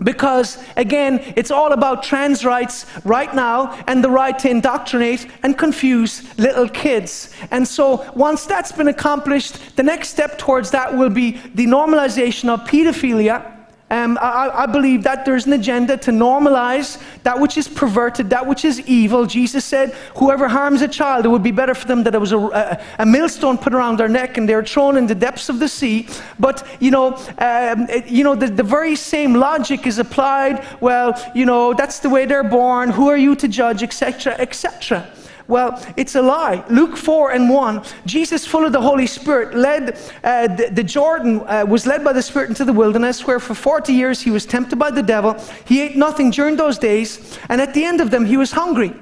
[0.03, 5.57] because again it's all about trans rights right now and the right to indoctrinate and
[5.57, 7.33] confuse little kids.
[7.51, 12.49] And so once that's been accomplished the next step towards that will be the normalization
[12.49, 13.54] of pedophilia
[13.91, 18.47] um, I, I, believe that there's an agenda to normalize that which is perverted, that
[18.47, 19.27] which is evil.
[19.27, 22.31] Jesus said, Whoever harms a child, it would be better for them that there was
[22.31, 25.59] a, a, a millstone put around their neck and they're thrown in the depths of
[25.59, 26.07] the sea.
[26.39, 30.65] But, you know, um, it, you know the, the very same logic is applied.
[30.81, 32.89] Well, you know, that's the way they're born.
[32.89, 35.07] Who are you to judge, etc., etc.
[35.47, 36.65] Well, it's a lie.
[36.69, 41.41] Luke 4 and 1, Jesus, full of the Holy Spirit, led uh, the, the, Jordan,
[41.41, 44.45] uh, was led by the Spirit into the wilderness, where for 40 years he was
[44.45, 45.33] tempted by the devil.
[45.65, 48.95] He ate nothing during those days, and at the end of them, he was hungry.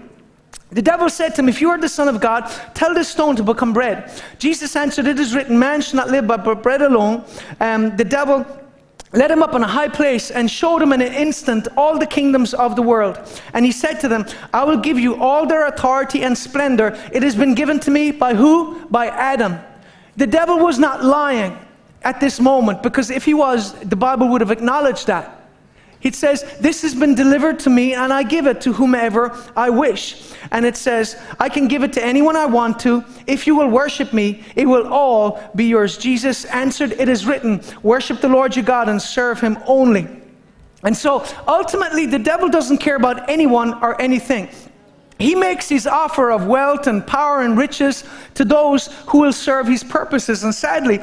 [0.73, 3.35] The devil said to him, If you are the Son of God, tell this stone
[3.37, 4.11] to become bread.
[4.39, 7.23] Jesus answered, It is written, Man shall not live by bread alone.
[7.59, 8.45] Um, the devil
[9.13, 12.05] led him up on a high place and showed him in an instant all the
[12.05, 13.17] kingdoms of the world.
[13.53, 16.99] And he said to them, I will give you all their authority and splendor.
[17.11, 18.85] It has been given to me by who?
[18.89, 19.59] By Adam.
[20.17, 21.57] The devil was not lying.
[22.03, 25.42] at this moment because if he was, the Bible would have acknowledged that.
[26.03, 29.69] It says, This has been delivered to me, and I give it to whomever I
[29.69, 30.31] wish.
[30.51, 33.03] And it says, I can give it to anyone I want to.
[33.25, 35.97] If you will worship me, it will all be yours.
[35.97, 40.07] Jesus answered, It is written, Worship the Lord your God and serve him only.
[40.83, 44.49] And so ultimately, the devil doesn't care about anyone or anything.
[45.17, 49.67] He makes his offer of wealth and power and riches to those who will serve
[49.67, 50.43] his purposes.
[50.43, 50.99] And sadly,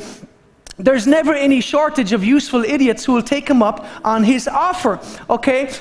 [0.85, 5.01] there's never any shortage of useful idiots who will take him up on his offer,
[5.29, 5.73] okay?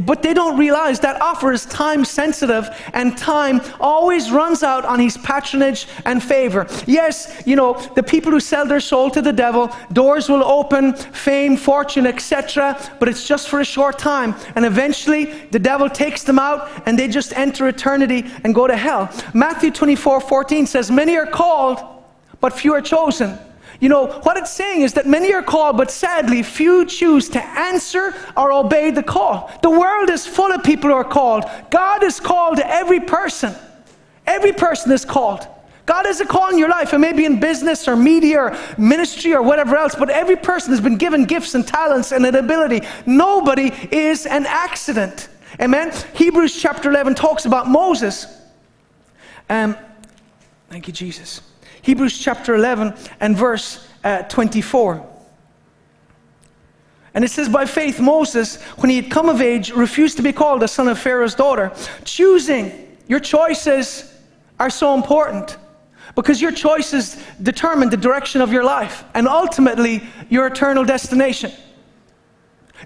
[0.00, 5.00] But they don't realize that offer is time sensitive and time always runs out on
[5.00, 6.66] his patronage and favor.
[6.86, 10.92] Yes, you know, the people who sell their soul to the devil, doors will open,
[10.92, 14.34] fame, fortune, etc., but it's just for a short time.
[14.54, 18.76] And eventually the devil takes them out and they just enter eternity and go to
[18.76, 19.10] hell.
[19.32, 21.78] Matthew 24 14 says, Many are called,
[22.42, 23.38] but few are chosen.
[23.80, 27.42] You know, what it's saying is that many are called, but sadly, few choose to
[27.42, 29.50] answer or obey the call.
[29.62, 31.44] The world is full of people who are called.
[31.70, 33.54] God is called to every person.
[34.26, 35.46] Every person is called.
[35.86, 36.92] God has a call in your life.
[36.92, 40.70] It may be in business or media or ministry or whatever else, but every person
[40.70, 42.86] has been given gifts and talents and an ability.
[43.06, 45.30] Nobody is an accident.
[45.58, 45.92] Amen.
[46.14, 48.26] Hebrews chapter 11 talks about Moses.
[49.48, 49.76] Um,
[50.68, 51.40] thank you, Jesus.
[51.82, 55.06] Hebrews chapter 11 and verse uh, 24.
[57.14, 60.32] And it says, By faith, Moses, when he had come of age, refused to be
[60.32, 61.72] called the son of Pharaoh's daughter.
[62.04, 64.14] Choosing, your choices
[64.58, 65.56] are so important
[66.14, 71.52] because your choices determine the direction of your life and ultimately your eternal destination.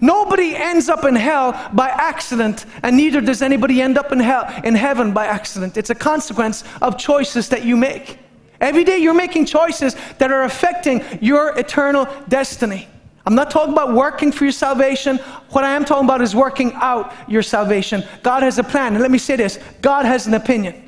[0.00, 4.52] Nobody ends up in hell by accident, and neither does anybody end up in hell
[4.64, 5.76] in heaven by accident.
[5.76, 8.18] It's a consequence of choices that you make.
[8.64, 12.88] Every day you're making choices that are affecting your eternal destiny.
[13.26, 15.18] I'm not talking about working for your salvation.
[15.50, 18.02] What I am talking about is working out your salvation.
[18.22, 18.94] God has a plan.
[18.94, 20.80] And let me say this God has an opinion.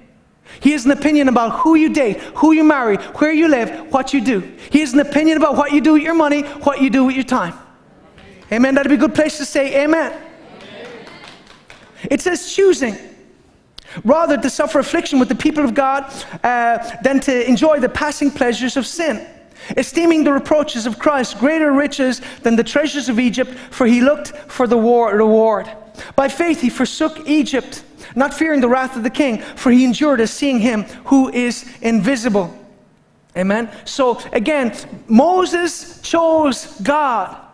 [0.60, 4.14] He has an opinion about who you date, who you marry, where you live, what
[4.14, 4.40] you do.
[4.70, 7.14] He has an opinion about what you do with your money, what you do with
[7.14, 7.52] your time.
[8.50, 8.74] Amen.
[8.74, 10.12] That'd be a good place to say amen.
[10.12, 11.08] amen.
[12.10, 12.96] It says choosing.
[14.04, 18.30] Rather to suffer affliction with the people of God uh, than to enjoy the passing
[18.30, 19.26] pleasures of sin.
[19.76, 24.28] Esteeming the reproaches of Christ greater riches than the treasures of Egypt, for he looked
[24.50, 25.70] for the war, reward.
[26.14, 27.82] By faith he forsook Egypt,
[28.14, 31.64] not fearing the wrath of the king, for he endured as seeing him who is
[31.80, 32.56] invisible.
[33.36, 33.70] Amen.
[33.84, 34.74] So again,
[35.08, 37.45] Moses chose God.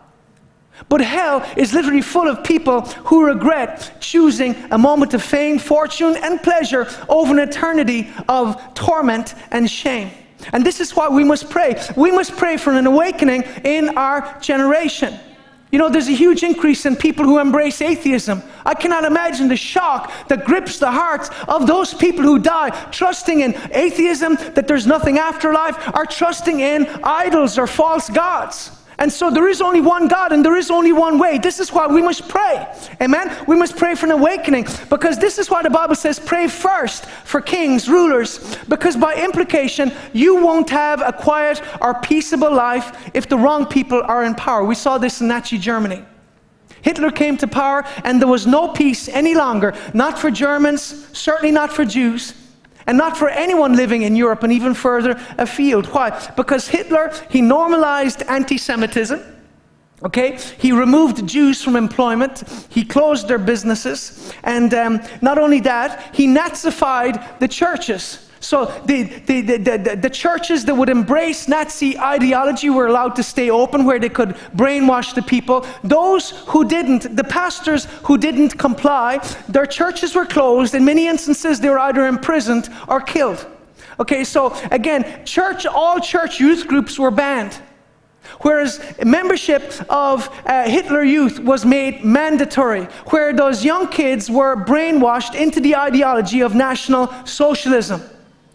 [0.89, 6.15] But hell is literally full of people who regret choosing a moment of fame, fortune,
[6.17, 10.11] and pleasure over an eternity of torment and shame.
[10.51, 11.81] And this is why we must pray.
[11.95, 15.17] We must pray for an awakening in our generation.
[15.71, 18.43] You know, there's a huge increase in people who embrace atheism.
[18.63, 23.39] I cannot imagine the shock that grips the hearts of those people who die trusting
[23.39, 28.69] in atheism, that there's nothing after life, or trusting in idols or false gods.
[29.03, 31.37] And so there is only one God and there is only one way.
[31.37, 32.65] This is why we must pray.
[33.01, 33.35] Amen?
[33.49, 37.05] We must pray for an awakening because this is why the Bible says pray first
[37.25, 43.27] for kings, rulers, because by implication, you won't have a quiet or peaceable life if
[43.27, 44.63] the wrong people are in power.
[44.63, 46.05] We saw this in Nazi Germany.
[46.81, 51.51] Hitler came to power and there was no peace any longer, not for Germans, certainly
[51.51, 52.35] not for Jews
[52.87, 55.87] and not for anyone living in Europe and even further afield.
[55.87, 56.09] Why?
[56.35, 59.21] Because Hitler, he normalized anti Semitism.
[60.03, 66.13] Okay, he removed Jews from employment, he closed their businesses, and um, not only that,
[66.13, 68.22] he Nazified the churches.
[68.43, 73.49] So the, the, the, the, churches that would embrace Nazi ideology were allowed to stay
[73.49, 75.65] open where they could brainwash the people.
[75.81, 80.75] Those who didn't, the pastors who didn't comply, their churches were closed.
[80.75, 83.47] In many instances, they were either imprisoned or killed.
[83.97, 87.57] Okay, so again, church, all church youth groups were banned.
[88.41, 95.33] Whereas membership of uh, Hitler Youth was made mandatory, where those young kids were brainwashed
[95.33, 98.01] into the ideology of National Socialism.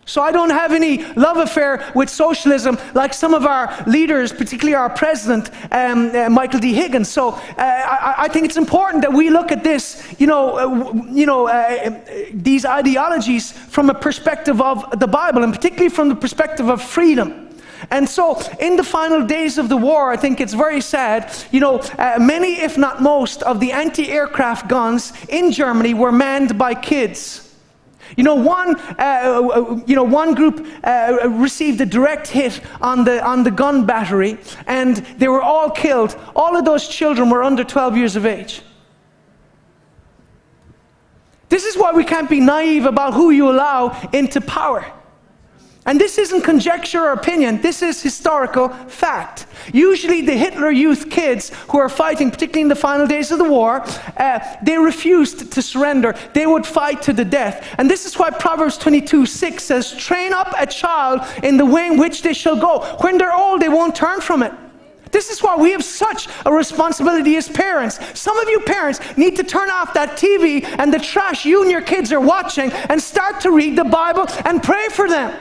[0.08, 4.74] So I don't have any love affair with socialism like some of our leaders, particularly
[4.74, 6.72] our president, um, uh, Michael D.
[6.72, 7.10] Higgins.
[7.10, 10.94] So uh, I, I, think it's important that we look at this, you know, uh,
[11.12, 12.00] you know, uh,
[12.32, 17.50] these ideologies from a perspective of the Bible, and particularly from the perspective of freedom.
[17.90, 21.30] And so, in the final days of the war, I think it's very sad.
[21.52, 26.12] You know, uh, many, if not most, of the anti aircraft guns in Germany were
[26.12, 27.47] manned by kids.
[28.16, 33.24] You know, one, uh, you know, one group uh, received a direct hit on the,
[33.24, 36.18] on the gun battery and they were all killed.
[36.34, 38.62] All of those children were under 12 years of age.
[41.48, 44.92] This is why we can't be naive about who you allow into power.
[45.88, 49.46] And this isn't conjecture or opinion, this is historical fact.
[49.72, 53.48] Usually, the Hitler Youth kids who are fighting, particularly in the final days of the
[53.48, 53.82] war,
[54.18, 56.14] uh, they refused to surrender.
[56.34, 57.66] They would fight to the death.
[57.78, 61.86] And this is why Proverbs 22 6 says, Train up a child in the way
[61.86, 62.80] in which they shall go.
[63.00, 64.52] When they're old, they won't turn from it.
[65.10, 67.98] This is why we have such a responsibility as parents.
[68.12, 71.70] Some of you parents need to turn off that TV and the trash you and
[71.70, 75.34] your kids are watching and start to read the Bible and pray for them.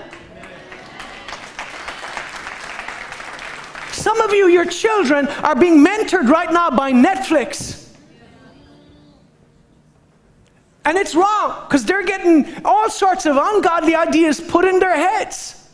[3.97, 7.89] Some of you, your children, are being mentored right now by Netflix.
[10.85, 15.67] And it's wrong because they're getting all sorts of ungodly ideas put in their heads.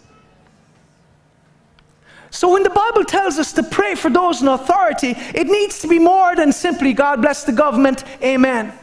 [2.31, 5.87] So when the Bible tells us to pray for those in authority, it needs to
[5.87, 8.73] be more than simply God bless the government, amen.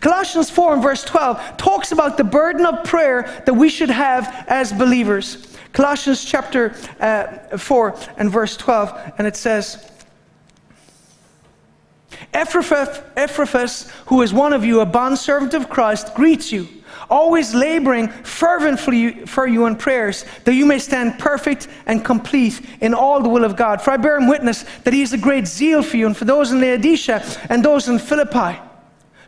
[0.00, 4.44] Colossians 4 and verse 12 talks about the burden of prayer that we should have
[4.46, 5.53] as believers.
[5.74, 9.90] Colossians chapter uh, 4 and verse 12, and it says,
[12.32, 16.68] Epaphras, who is one of you, a bondservant of Christ, greets you,
[17.10, 22.94] always laboring fervently for you in prayers, that you may stand perfect and complete in
[22.94, 23.82] all the will of God.
[23.82, 26.24] For I bear him witness that he has a great zeal for you and for
[26.24, 28.60] those in Laodicea and those in Philippi.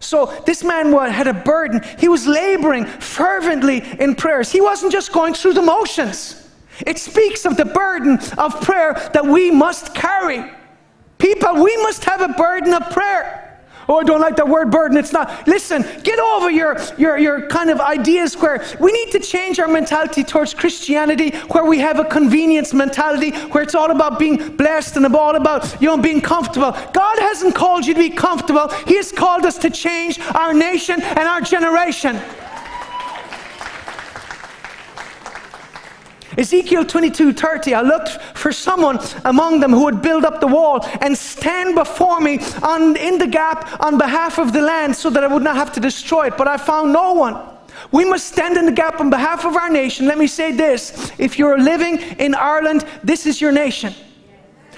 [0.01, 1.81] So this man had a burden.
[1.99, 4.53] He was laboring fervently in prayers.
[4.53, 6.49] He wasn't just going through the motions.
[6.87, 10.51] It speaks of the burden of prayer that we must carry.
[11.19, 13.46] People, we must have a burden of prayer.
[13.89, 14.97] Oh, I don't like that word burden.
[14.97, 15.47] It's not.
[15.47, 19.69] Listen, get over your, your, your kind of ideas where we need to change our
[19.69, 24.97] mentality towards Christianity, where we have a convenience mentality, where it's all about being blessed
[24.97, 26.73] and all about, you know, being comfortable.
[26.93, 28.69] God hasn't called you to be comfortable.
[28.87, 32.21] He has called us to change our nation and our generation.
[36.37, 40.85] Ezekiel 22 30, I looked for someone among them who would build up the wall
[41.01, 45.25] and stand before me on, in the gap on behalf of the land so that
[45.25, 47.37] I would not have to destroy it, but I found no one.
[47.93, 50.07] We must stand in the gap on behalf of our nation.
[50.07, 53.95] Let me say this if you're living in Ireland, this is your nation.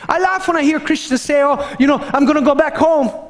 [0.08, 2.76] I laugh when I hear Christians say, Oh, you know, I'm going to go back
[2.76, 3.27] home.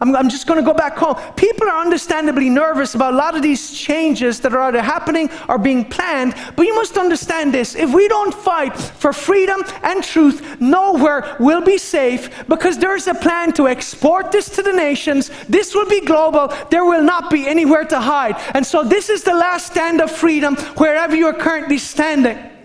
[0.00, 1.16] I'm, I'm just going to go back home.
[1.34, 5.58] People are understandably nervous about a lot of these changes that are either happening or
[5.58, 7.74] being planned, but you must understand this.
[7.74, 13.14] If we don't fight for freedom and truth, nowhere will be safe because there's a
[13.14, 15.30] plan to export this to the nations.
[15.48, 16.48] This will be global.
[16.70, 18.36] There will not be anywhere to hide.
[18.54, 22.55] And so, this is the last stand of freedom wherever you are currently standing.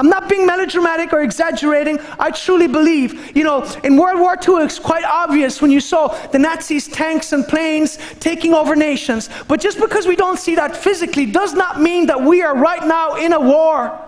[0.00, 1.98] I'm not being melodramatic or exaggerating.
[2.18, 3.36] I truly believe.
[3.36, 7.34] You know, in World War II, it's quite obvious when you saw the Nazis' tanks
[7.34, 9.28] and planes taking over nations.
[9.46, 12.82] But just because we don't see that physically does not mean that we are right
[12.86, 14.00] now in a war.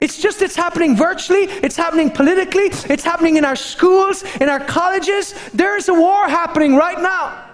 [0.00, 4.60] It's just it's happening virtually, it's happening politically, it's happening in our schools, in our
[4.60, 5.34] colleges.
[5.52, 7.44] There's a war happening right now.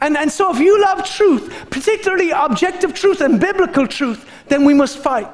[0.00, 4.74] And, and so if you love truth, particularly objective truth and biblical truth, then we
[4.74, 5.28] must fight.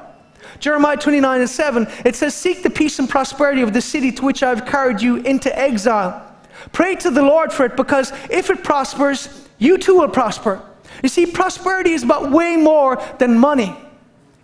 [0.59, 4.25] Jeremiah 29 and 7, it says, Seek the peace and prosperity of the city to
[4.25, 6.23] which I have carried you into exile.
[6.71, 10.61] Pray to the Lord for it, because if it prospers, you too will prosper.
[11.03, 13.75] You see, prosperity is about way more than money,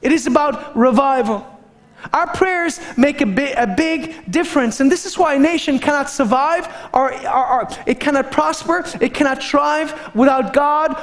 [0.02, 1.48] it is about revival.
[2.12, 6.10] Our prayers make a, bi- a big difference, and this is why a nation cannot
[6.10, 10.98] survive or, or, or it cannot prosper, it cannot thrive without God.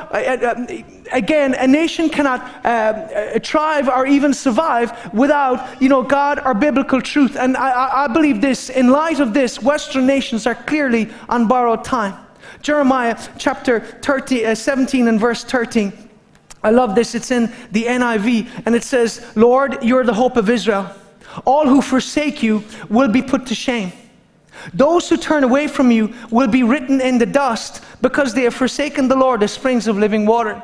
[1.12, 6.55] Again, a nation cannot uh, uh, thrive or even survive without, you know, God or
[6.55, 7.36] biblical truth.
[7.36, 11.84] And I, I believe this, in light of this, Western nations are clearly on borrowed
[11.84, 12.14] time.
[12.62, 16.09] Jeremiah chapter 30, uh, 17 and verse 13.
[16.62, 17.14] I love this.
[17.14, 20.94] It's in the NIV, and it says, Lord, you're the hope of Israel.
[21.44, 23.92] All who forsake you will be put to shame.
[24.74, 28.54] Those who turn away from you will be written in the dust because they have
[28.54, 30.62] forsaken the Lord, the springs of living water.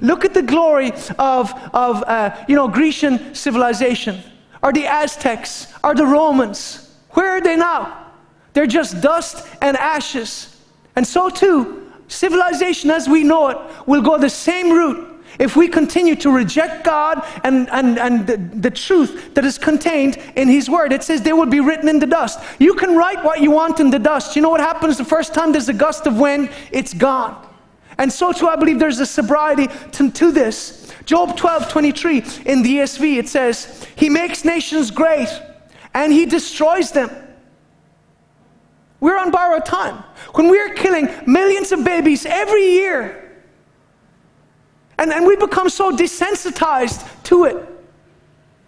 [0.00, 4.22] Look at the glory of, of uh, you know, Grecian civilization,
[4.62, 6.96] or the Aztecs, or the Romans.
[7.10, 8.06] Where are they now?
[8.52, 10.56] They're just dust and ashes.
[10.96, 11.77] And so too,
[12.08, 16.84] civilization as we know it will go the same route if we continue to reject
[16.84, 20.92] God and, and, and the, the, truth that is contained in His Word.
[20.92, 22.40] It says they will be written in the dust.
[22.58, 24.34] You can write what you want in the dust.
[24.34, 26.50] You know what happens the first time there's a gust of wind?
[26.72, 27.46] It's gone.
[27.98, 30.92] And so too, I believe there's a sobriety to, to this.
[31.04, 35.28] Job 12, 23 in the ESV, it says, He makes nations great
[35.94, 37.10] and He destroys them.
[39.00, 40.02] We're on borrowed time.
[40.34, 43.24] When we're killing millions of babies every year,
[44.98, 47.68] and, and we become so desensitized to it,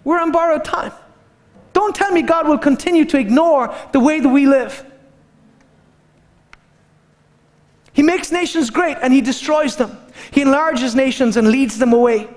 [0.05, 0.93] we're on borrowed time.
[1.73, 4.85] Don't tell me God will continue to ignore the way that we live.
[7.93, 9.97] He makes nations great and he destroys them.
[10.31, 12.29] He enlarges nations and leads them away.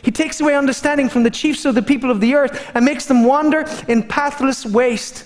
[0.00, 3.06] He takes away understanding from the chiefs of the people of the earth and makes
[3.06, 5.24] them wander in pathless waste.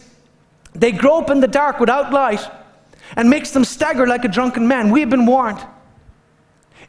[0.78, 2.46] They grope in the dark without light
[3.16, 4.90] and makes them stagger like a drunken man.
[4.90, 5.64] We have been warned.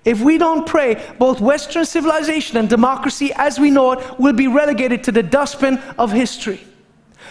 [0.04, 4.48] If we don't pray, both Western civilization and democracy as we know it will be
[4.48, 6.62] relegated to the dustbin of history.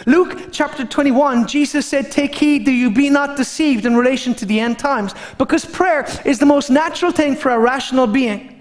[0.06, 4.44] Luke chapter 21, Jesus said, Take heed that you be not deceived in relation to
[4.44, 5.14] the end times.
[5.38, 8.55] Because prayer is the most natural thing for a rational being.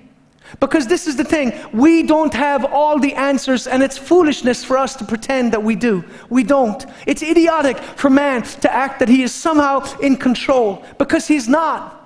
[0.60, 4.78] Because this is the thing, we don't have all the answers, and it's foolishness for
[4.78, 6.04] us to pretend that we do.
[6.30, 6.86] We don't.
[7.06, 12.05] It's idiotic for man to act that he is somehow in control, because he's not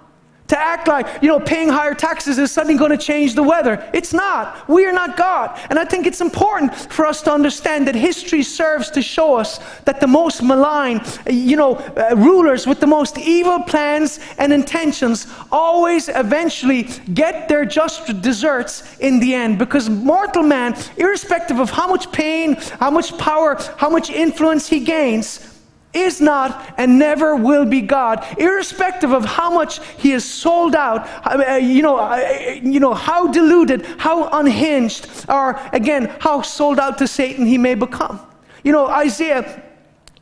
[0.49, 3.87] to act like, you know, paying higher taxes is suddenly going to change the weather.
[3.93, 4.67] It's not.
[4.67, 5.57] We are not God.
[5.69, 9.59] And I think it's important for us to understand that history serves to show us
[9.85, 15.27] that the most malign, you know, uh, rulers with the most evil plans and intentions
[15.51, 16.83] always eventually
[17.13, 19.59] get their just deserts in the end.
[19.59, 24.79] Because mortal man, irrespective of how much pain, how much power, how much influence he
[24.79, 25.48] gains,
[25.93, 31.07] is not and never will be God, irrespective of how much he is sold out,
[31.25, 36.97] uh, you know, uh, you know, how deluded, how unhinged, or again, how sold out
[36.99, 38.19] to Satan he may become.
[38.63, 39.63] You know, Isaiah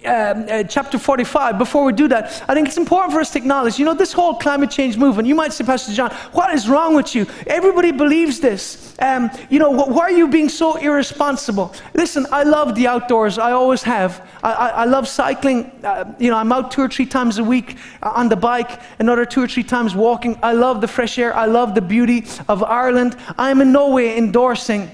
[0.05, 3.39] um, uh, chapter 45, before we do that, I think it's important for us to
[3.39, 5.27] acknowledge, you know, this whole climate change movement.
[5.27, 7.25] You might say, Pastor John, what is wrong with you?
[7.47, 8.95] Everybody believes this.
[8.99, 11.73] Um, you know, why are you being so irresponsible?
[11.95, 13.39] Listen, I love the outdoors.
[13.39, 14.27] I always have.
[14.43, 15.71] I, I, I love cycling.
[15.83, 18.79] Uh, you know, I'm out two or three times a week uh, on the bike,
[18.99, 20.37] another two or three times walking.
[20.43, 21.35] I love the fresh air.
[21.35, 23.17] I love the beauty of Ireland.
[23.37, 24.91] I'm in no way endorsing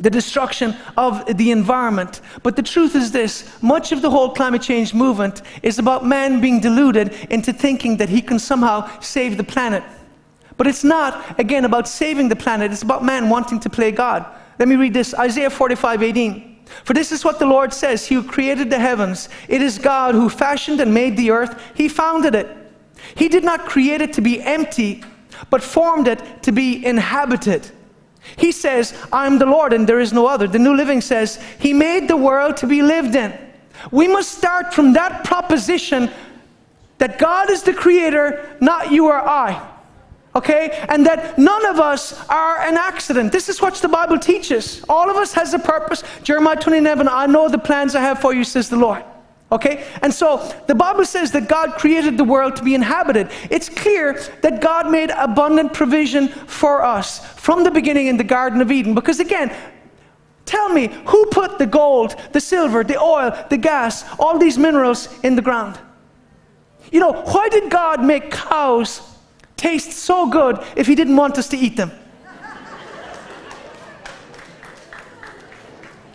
[0.00, 2.20] the destruction of the environment.
[2.42, 6.40] But the truth is this much of the whole climate change movement is about man
[6.40, 9.84] being deluded into thinking that he can somehow save the planet.
[10.56, 14.26] But it's not, again, about saving the planet, it's about man wanting to play God.
[14.58, 16.50] Let me read this Isaiah 45 18.
[16.84, 20.14] For this is what the Lord says He who created the heavens, it is God
[20.14, 22.48] who fashioned and made the earth, He founded it.
[23.14, 25.02] He did not create it to be empty,
[25.48, 27.70] but formed it to be inhabited.
[28.36, 30.46] He says, I'm the Lord and there is no other.
[30.46, 33.36] The New Living says, He made the world to be lived in.
[33.90, 36.10] We must start from that proposition
[36.98, 39.66] that God is the creator, not you or I.
[40.34, 40.84] Okay?
[40.88, 43.32] And that none of us are an accident.
[43.32, 44.84] This is what the Bible teaches.
[44.88, 46.04] All of us has a purpose.
[46.22, 49.02] Jeremiah 29, I know the plans I have for you, says the Lord.
[49.52, 49.84] Okay?
[50.02, 50.36] And so
[50.66, 53.30] the Bible says that God created the world to be inhabited.
[53.50, 58.60] It's clear that God made abundant provision for us from the beginning in the Garden
[58.60, 58.94] of Eden.
[58.94, 59.54] Because again,
[60.46, 65.08] tell me, who put the gold, the silver, the oil, the gas, all these minerals
[65.22, 65.78] in the ground?
[66.92, 69.02] You know, why did God make cows
[69.56, 71.90] taste so good if He didn't want us to eat them?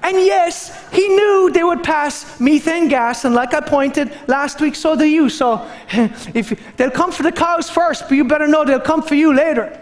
[0.06, 4.76] And yes, he knew they would pass methane gas, and like I pointed last week,
[4.76, 5.30] so do you.
[5.30, 5.68] So
[6.36, 9.34] if they'll come for the cows first, but you better know they'll come for you
[9.34, 9.82] later.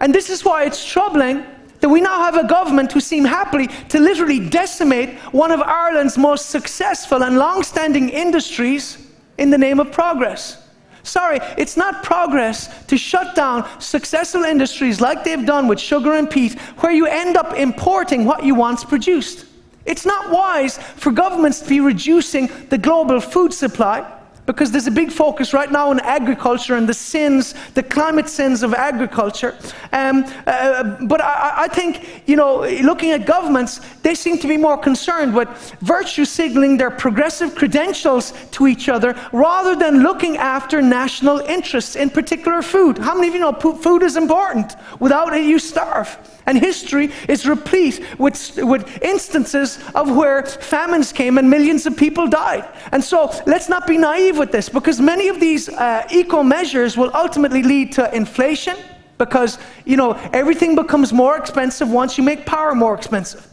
[0.00, 1.44] And this is why it's troubling
[1.78, 6.18] that we now have a government who seem happily to literally decimate one of Ireland's
[6.18, 8.98] most successful and long standing industries
[9.38, 10.61] in the name of progress.
[11.02, 16.30] Sorry, it's not progress to shut down successful industries like they've done with sugar and
[16.30, 19.46] peat, where you end up importing what you once produced.
[19.84, 24.06] It's not wise for governments to be reducing the global food supply
[24.46, 28.62] because there's a big focus right now on agriculture and the sins, the climate sins
[28.62, 29.56] of agriculture.
[29.92, 34.56] Um, uh, but I, I, think, you know, looking at governments, they seem to be
[34.56, 35.48] more concerned with
[35.80, 42.10] virtue signaling their progressive credentials to each other rather than looking after national interests, in
[42.10, 42.98] particular food.
[42.98, 44.74] How many of you know food is important?
[44.98, 46.18] Without it, you starve.
[46.46, 52.26] And history is replete with, with instances of where famines came and millions of people
[52.26, 52.68] died.
[52.90, 56.96] And so let's not be naive with this because many of these uh, eco measures
[56.96, 58.76] will ultimately lead to inflation
[59.18, 63.46] because, you know, everything becomes more expensive once you make power more expensive.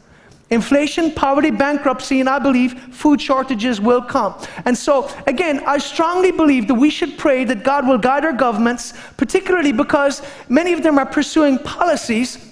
[0.49, 4.33] Inflation, poverty, bankruptcy, and I believe food shortages will come.
[4.65, 8.33] And so, again, I strongly believe that we should pray that God will guide our
[8.33, 12.48] governments, particularly because many of them are pursuing policies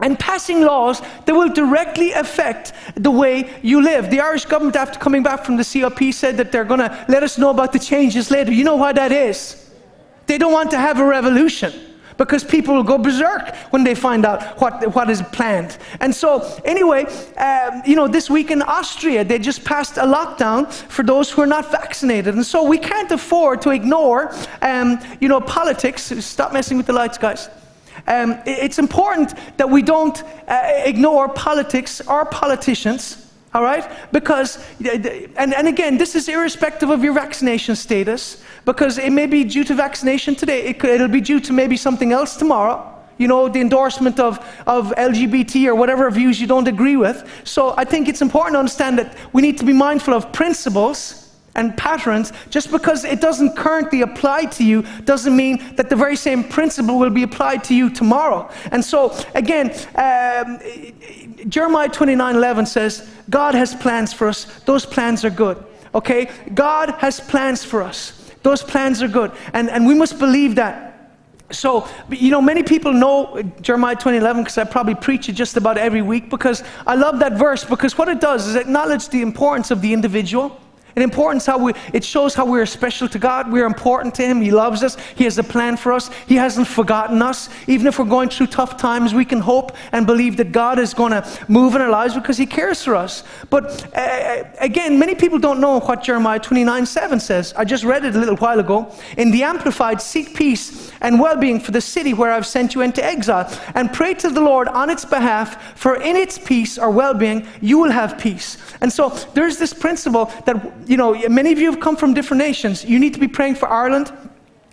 [0.00, 4.10] and passing laws that will directly affect the way you live.
[4.10, 7.22] The Irish government, after coming back from the COP, said that they're going to let
[7.22, 8.52] us know about the changes later.
[8.52, 9.70] You know why that is?
[10.26, 11.72] They don't want to have a revolution
[12.20, 15.78] because people will go berserk when they find out what, what is planned.
[16.00, 17.04] And so, anyway,
[17.38, 21.40] um, you know, this week in Austria, they just passed a lockdown for those who
[21.40, 22.34] are not vaccinated.
[22.34, 26.12] And so, we can't afford to ignore, um, you know, politics.
[26.22, 27.48] Stop messing with the lights, guys.
[28.06, 33.90] Um, it's important that we don't uh, ignore politics or politicians all right?
[34.12, 39.42] Because, and, and again, this is irrespective of your vaccination status, because it may be
[39.44, 42.86] due to vaccination today, it could, it'll be due to maybe something else tomorrow.
[43.18, 47.28] You know, the endorsement of, of LGBT or whatever views you don't agree with.
[47.44, 51.19] So I think it's important to understand that we need to be mindful of principles
[51.54, 56.16] and patterns, just because it doesn't currently apply to you doesn't mean that the very
[56.16, 58.50] same principle will be applied to you tomorrow.
[58.70, 60.60] And so, again, um,
[61.48, 64.44] Jeremiah 29 11 says, God has plans for us.
[64.60, 65.62] Those plans are good.
[65.94, 66.30] Okay?
[66.54, 68.32] God has plans for us.
[68.42, 69.32] Those plans are good.
[69.52, 70.86] And, and we must believe that.
[71.50, 75.78] So, you know, many people know Jeremiah 2011 because I probably preach it just about
[75.78, 79.72] every week because I love that verse because what it does is acknowledge the importance
[79.72, 80.60] of the individual
[80.96, 83.50] it importance how we, it shows how we're special to God.
[83.50, 84.40] We're important to Him.
[84.40, 84.96] He loves us.
[85.14, 86.10] He has a plan for us.
[86.26, 87.48] He hasn't forgotten us.
[87.66, 90.94] Even if we're going through tough times, we can hope and believe that God is
[90.94, 93.24] going to move in our lives because He cares for us.
[93.50, 97.52] But uh, again, many people don't know what Jeremiah 29 7 says.
[97.54, 98.94] I just read it a little while ago.
[99.16, 102.82] In the Amplified, seek peace and well being for the city where I've sent you
[102.82, 106.90] into exile, and pray to the Lord on its behalf, for in its peace or
[106.90, 108.58] well being, you will have peace.
[108.80, 112.38] And so there's this principle that you know, many of you have come from different
[112.38, 112.84] nations.
[112.84, 114.12] You need to be praying for Ireland.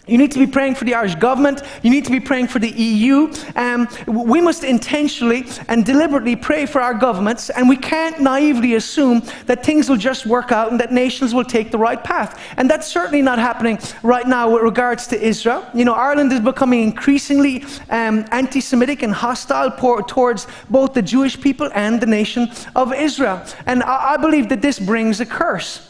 [0.08, 1.62] You need to be praying for the Irish government.
[1.84, 3.32] You need to be praying for the EU.
[3.56, 9.22] Um, we must intentionally and deliberately pray for our governments, and we can't naively assume
[9.46, 12.42] that things will just work out and that nations will take the right path.
[12.58, 15.68] And that's certainly not happening right now with regards to Israel.
[15.76, 21.04] You know, Ireland is becoming increasingly um, anti Semitic and hostile por- towards both the
[21.04, 23.46] Jewish people and the nation of Israel.
[23.68, 25.87] And I, I believe that this brings a curse.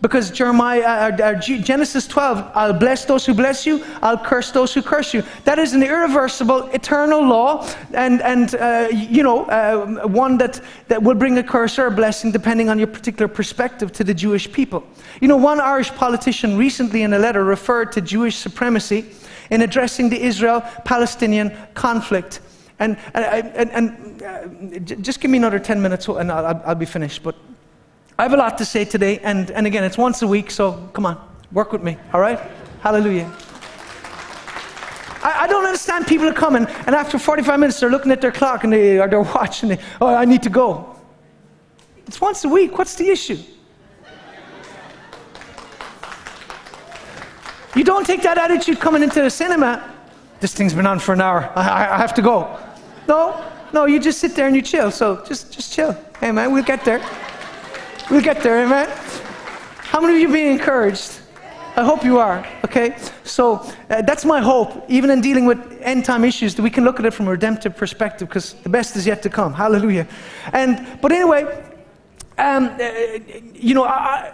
[0.00, 4.52] Because Jeremiah, uh, uh, uh Genesis 12, I'll bless those who bless you, I'll curse
[4.52, 5.24] those who curse you.
[5.44, 11.02] That is an irreversible, eternal law, and, and uh, you know, uh, one that, that
[11.02, 14.50] will bring a curse or a blessing depending on your particular perspective to the Jewish
[14.52, 14.86] people.
[15.20, 19.06] You know, one Irish politician recently in a letter referred to Jewish supremacy
[19.50, 22.40] in addressing the Israel Palestinian conflict.
[22.78, 26.86] And, and, and, and uh, just give me another 10 minutes and I'll, I'll be
[26.86, 27.24] finished.
[27.24, 27.34] But
[28.18, 30.72] I have a lot to say today, and, and again, it's once a week, so
[30.92, 31.16] come on,
[31.52, 32.40] work with me, all right?
[32.80, 33.32] Hallelujah.
[35.22, 38.32] I, I don't understand people are coming, and after 45 minutes, they're looking at their
[38.32, 40.96] clock and they, or their watch, and they, oh, I need to go.
[42.08, 42.76] It's once a week.
[42.76, 43.38] What's the issue?
[47.76, 49.94] You don't take that attitude coming into the cinema.
[50.40, 51.52] This thing's been on for an hour.
[51.54, 52.58] I, I, have to go.
[53.06, 54.90] No, no, you just sit there and you chill.
[54.90, 55.92] So just, just chill.
[56.18, 57.00] Hey, man, we'll get there.
[58.10, 58.88] We'll get there, amen?
[59.76, 61.18] How many of you being encouraged?
[61.76, 62.96] I hope you are, okay?
[63.22, 63.56] So
[63.90, 66.98] uh, that's my hope, even in dealing with end time issues, that we can look
[66.98, 69.52] at it from a redemptive perspective because the best is yet to come.
[69.52, 70.08] Hallelujah.
[70.54, 71.62] And, but anyway,
[72.38, 72.92] um, uh,
[73.52, 74.32] you know, I,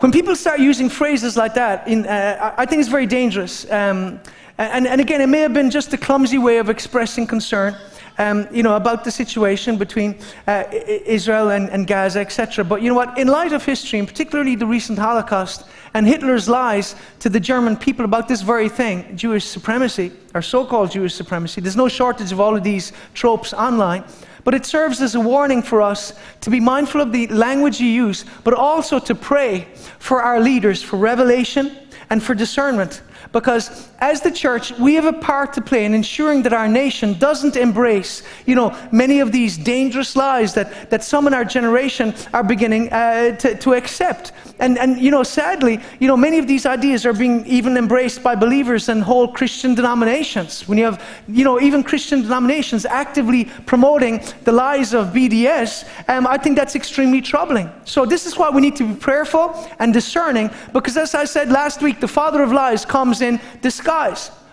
[0.00, 3.64] when people start using phrases like that, in, uh, I think it's very dangerous.
[3.72, 4.20] Um,
[4.58, 7.74] and, and again, it may have been just a clumsy way of expressing concern
[8.18, 12.64] um, you know, about the situation between uh, Israel and, and Gaza, etc.
[12.64, 13.18] But you know what?
[13.18, 15.64] In light of history, and particularly the recent Holocaust
[15.94, 20.64] and Hitler's lies to the German people about this very thing, Jewish supremacy, or so
[20.64, 24.04] called Jewish supremacy, there's no shortage of all of these tropes online.
[24.44, 27.88] But it serves as a warning for us to be mindful of the language you
[27.88, 29.66] use, but also to pray
[29.98, 31.76] for our leaders for revelation
[32.10, 33.02] and for discernment
[33.32, 37.18] because as the church, we have a part to play in ensuring that our nation
[37.18, 42.14] doesn't embrace, you know, many of these dangerous lies that, that some in our generation
[42.34, 44.32] are beginning uh, to, to accept.
[44.58, 48.22] And, and, you know, sadly, you know, many of these ideas are being even embraced
[48.22, 50.68] by believers and whole Christian denominations.
[50.68, 56.26] When you have, you know, even Christian denominations actively promoting the lies of BDS, um,
[56.26, 57.70] I think that's extremely troubling.
[57.84, 61.50] So this is why we need to be prayerful and discerning, because as I said
[61.50, 63.85] last week, the father of lies comes in disguise.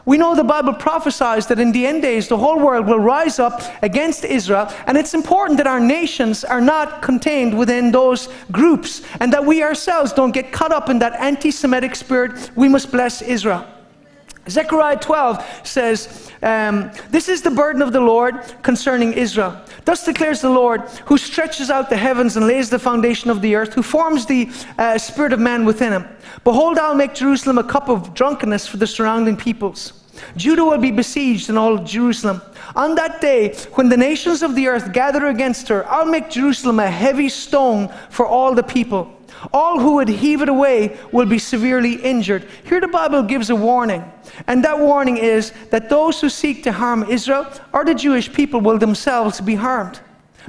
[0.05, 3.39] We know the Bible prophesies that in the end days the whole world will rise
[3.39, 9.01] up against Israel, and it's important that our nations are not contained within those groups
[9.21, 12.51] and that we ourselves don't get caught up in that anti Semitic spirit.
[12.55, 13.65] We must bless Israel.
[14.49, 19.61] Zechariah 12 says, um, This is the burden of the Lord concerning Israel.
[19.85, 23.55] Thus declares the Lord, who stretches out the heavens and lays the foundation of the
[23.55, 26.05] earth, who forms the uh, spirit of man within him.
[26.43, 30.03] Behold, I'll make Jerusalem a cup of drunkenness for the surrounding peoples.
[30.35, 32.41] Judah will be besieged and all Jerusalem.
[32.75, 36.79] On that day, when the nations of the earth gather against her, I'll make Jerusalem
[36.79, 39.11] a heavy stone for all the people.
[39.51, 42.47] All who would heave it away will be severely injured.
[42.63, 44.03] Here the Bible gives a warning.
[44.47, 48.61] And that warning is that those who seek to harm Israel or the Jewish people
[48.61, 49.99] will themselves be harmed.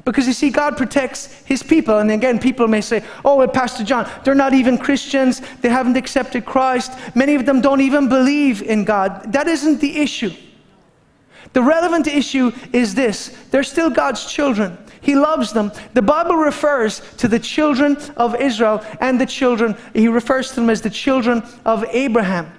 [0.05, 1.99] Because you see, God protects his people.
[1.99, 5.41] And again, people may say, oh, well, Pastor John, they're not even Christians.
[5.61, 6.93] They haven't accepted Christ.
[7.15, 9.33] Many of them don't even believe in God.
[9.33, 10.33] That isn't the issue.
[11.53, 14.77] The relevant issue is this they're still God's children.
[15.05, 15.71] He loves them.
[15.93, 20.71] The Bible refers to the children of Israel and the children, he refers to them
[20.71, 22.51] as the children of Abraham.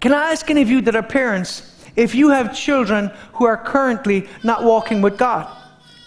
[0.00, 3.56] Can I ask any of you that are parents, if you have children who are
[3.56, 5.48] currently not walking with God?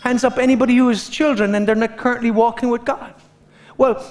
[0.02, 3.14] Hands up, anybody who has children and they're not currently walking with God.
[3.78, 4.02] Well,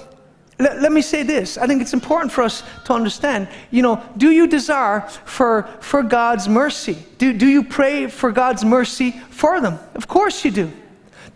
[0.59, 1.57] let, let, me say this.
[1.57, 3.47] I think it's important for us to understand.
[3.71, 6.97] You know, do you desire for, for God's mercy?
[7.17, 9.79] Do, do you pray for God's mercy for them?
[9.95, 10.71] Of course you do.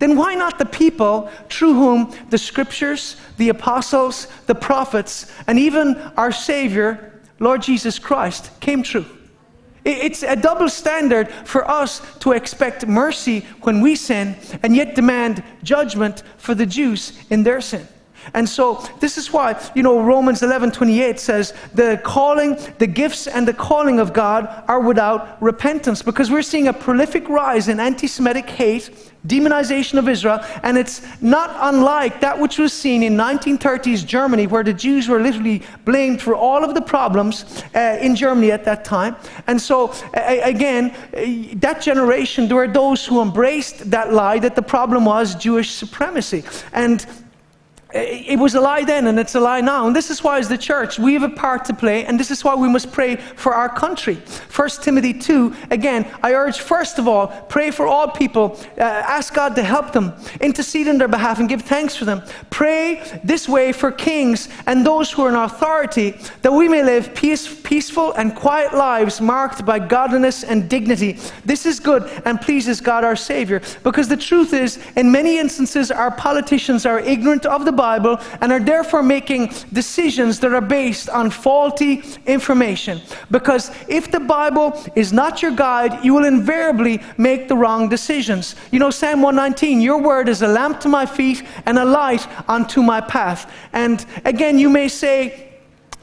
[0.02, 5.96] Then why not the people through whom the scriptures, the apostles, the prophets, and even
[6.18, 9.06] our Savior, Lord Jesus Christ, came true?
[9.86, 15.44] It's a double standard for us to expect mercy when we sin and yet demand
[15.62, 17.88] judgment for the Jews in their sin.
[18.34, 23.28] And so this is why, you know, Romans 11 28 says, the calling, the gifts
[23.28, 27.80] and the calling of God are without repentance because we're seeing a prolific rise in
[27.80, 28.90] anti Semitic hate,
[29.26, 34.64] demonization of Israel, and it's not unlike that which was seen in 1930s Germany, where
[34.64, 38.84] the Jews were literally blamed for all of the problems uh, in Germany at that
[38.84, 39.16] time.
[39.48, 44.62] And so, again, uh, that generation, there were those who embraced that lie that the
[44.62, 46.44] problem was Jewish supremacy.
[46.74, 47.06] And
[47.94, 49.88] it was a lie then and it's a lie now.
[49.88, 52.32] And this is why, as the church, we have a part to play, and this
[52.32, 54.16] is why we must pray for our country.
[54.16, 59.34] 1 Timothy 2, again, I urge, first of all, pray for all people, uh, ask
[59.34, 62.22] God to help them, intercede on their behalf, and give thanks for them.
[62.50, 66.12] Pray this way for kings and those who are in authority,
[66.42, 71.18] that we may live peace, peaceful and quiet lives marked by godliness and dignity.
[71.46, 73.62] This is good and pleases God our Savior.
[73.84, 78.52] Because the truth is, in many instances, our politicians are ignorant of the Bible and
[78.52, 83.02] are therefore making decisions that are based on faulty information.
[83.32, 88.56] Because if the Bible is not your guide, you will invariably make the wrong decisions.
[88.72, 92.28] You know, Psalm 119, your word is a lamp to my feet and a light
[92.48, 93.52] unto my path.
[93.74, 95.51] And again, you may say,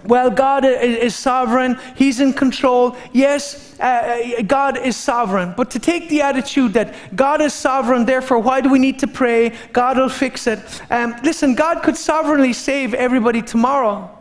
[0.08, 2.96] well, God is sovereign, He's in control.
[3.12, 5.52] Yes, uh, God is sovereign.
[5.54, 9.06] But to take the attitude that God is sovereign, therefore, why do we need to
[9.06, 9.52] pray?
[9.72, 10.60] God will fix it.
[10.90, 14.14] Um, listen, God could sovereignly save everybody tomorrow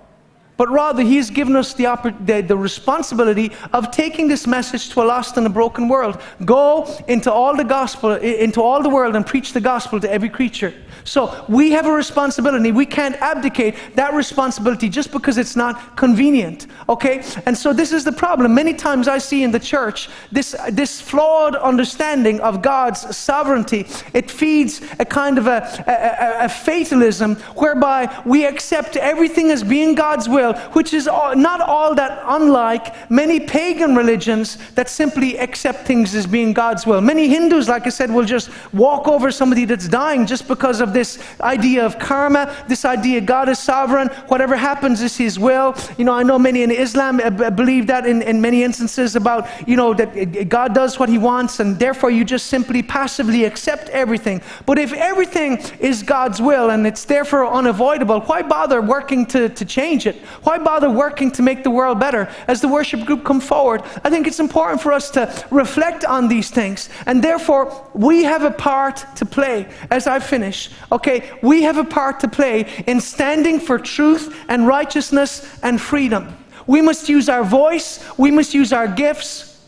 [0.58, 1.86] but rather he's given us the,
[2.26, 6.84] the, the, responsibility of taking this message to a lost and a broken world go
[7.08, 10.74] into all the gospel into all the world and preach the gospel to every creature
[11.08, 12.72] so we have a responsibility.
[12.72, 16.68] We can't abdicate that responsibility just because it's not convenient.
[16.90, 17.24] Okay?
[17.46, 18.54] And so this is the problem.
[18.54, 23.88] Many times I see in the church this, this flawed understanding of God's sovereignty.
[24.14, 29.96] It feeds a kind of a, a, a fatalism whereby we accept everything as being
[29.96, 35.88] God's will, which is all, not all that unlike many pagan religions that simply accept
[35.88, 37.00] things as being God's will.
[37.00, 40.97] Many Hindus, like I said, will just walk over somebody that's dying just because of
[40.98, 45.76] this idea of karma, this idea God is sovereign, whatever happens is His will.
[45.98, 49.48] You know, I know many in Islam uh, believe that in, in many instances about,
[49.68, 53.46] you know, that uh, God does what He wants and therefore you just simply passively
[53.46, 54.42] accept everything.
[54.66, 59.66] But if everything is God's will and it's therefore unavoidable, why bother working to, to
[59.66, 60.16] change it?
[60.44, 62.28] Why bother working to make the world better?
[62.48, 65.22] As the worship group come forward, I think it's important for us to
[65.52, 66.90] reflect on these things.
[67.06, 69.68] And therefore, we have a part to play.
[69.92, 74.66] As I finish, Okay, we have a part to play in standing for truth and
[74.66, 76.36] righteousness and freedom.
[76.66, 79.66] We must use our voice, we must use our gifts,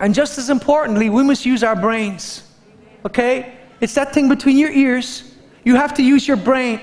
[0.00, 2.44] and just as importantly, we must use our brains.
[3.04, 3.54] Okay?
[3.80, 5.34] It's that thing between your ears.
[5.64, 6.80] You have to use your brain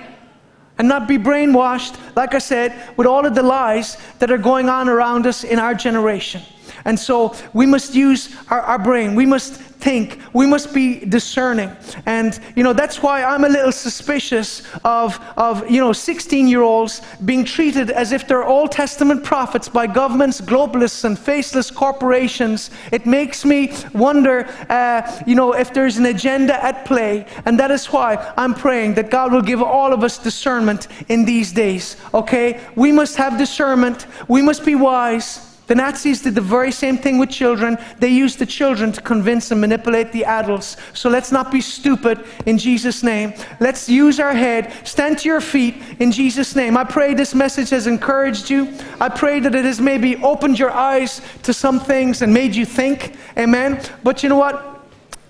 [0.77, 4.67] and not be brainwashed, like I said, with all of the lies that are going
[4.67, 6.41] on around us in our generation.
[6.83, 9.15] And so we must use our, our brain.
[9.15, 10.19] We must think.
[10.33, 11.71] We must be discerning.
[12.05, 16.61] And, you know, that's why I'm a little suspicious of, of you know, 16 year
[16.61, 22.71] olds being treated as if they're Old Testament prophets by governments, globalists, and faceless corporations.
[22.91, 27.25] It makes me wonder, uh, you know, if there's an agenda at play.
[27.45, 31.25] And that is why I'm praying that God will give all of us discernment in
[31.25, 32.59] these days, okay?
[32.75, 35.44] We must have discernment, we must be wise.
[35.67, 37.77] The Nazis did the very same thing with children.
[37.99, 40.77] They used the children to convince and manipulate the adults.
[40.93, 43.33] So let's not be stupid in Jesus' name.
[43.59, 44.71] Let's use our head.
[44.83, 46.77] Stand to your feet in Jesus' name.
[46.77, 48.73] I pray this message has encouraged you.
[48.99, 52.65] I pray that it has maybe opened your eyes to some things and made you
[52.65, 53.15] think.
[53.37, 53.81] Amen.
[54.03, 54.71] But you know what?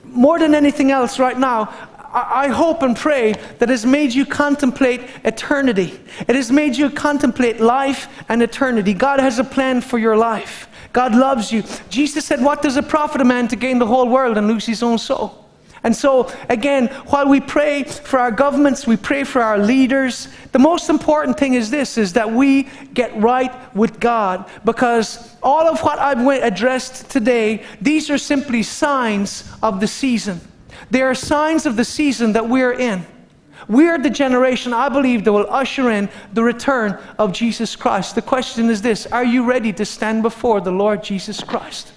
[0.04, 1.74] More than anything else, right now,
[2.16, 6.00] I hope and pray that has made you contemplate eternity.
[6.28, 8.94] It has made you contemplate life and eternity.
[8.94, 10.70] God has a plan for your life.
[10.94, 11.64] God loves you.
[11.90, 14.66] Jesus said, What does it profit a man to gain the whole world and lose
[14.66, 15.46] his own soul?
[15.84, 20.58] And so, again, while we pray for our governments, we pray for our leaders, the
[20.58, 25.82] most important thing is this is that we get right with God because all of
[25.82, 30.42] what I've addressed today, these are simply signs of the season.
[30.92, 33.06] They are signs of the season that we're in.
[33.68, 38.16] We are the generation, I believe, that will usher in the return of Jesus Christ.
[38.16, 41.94] The question is this Are you ready to stand before the Lord Jesus Christ?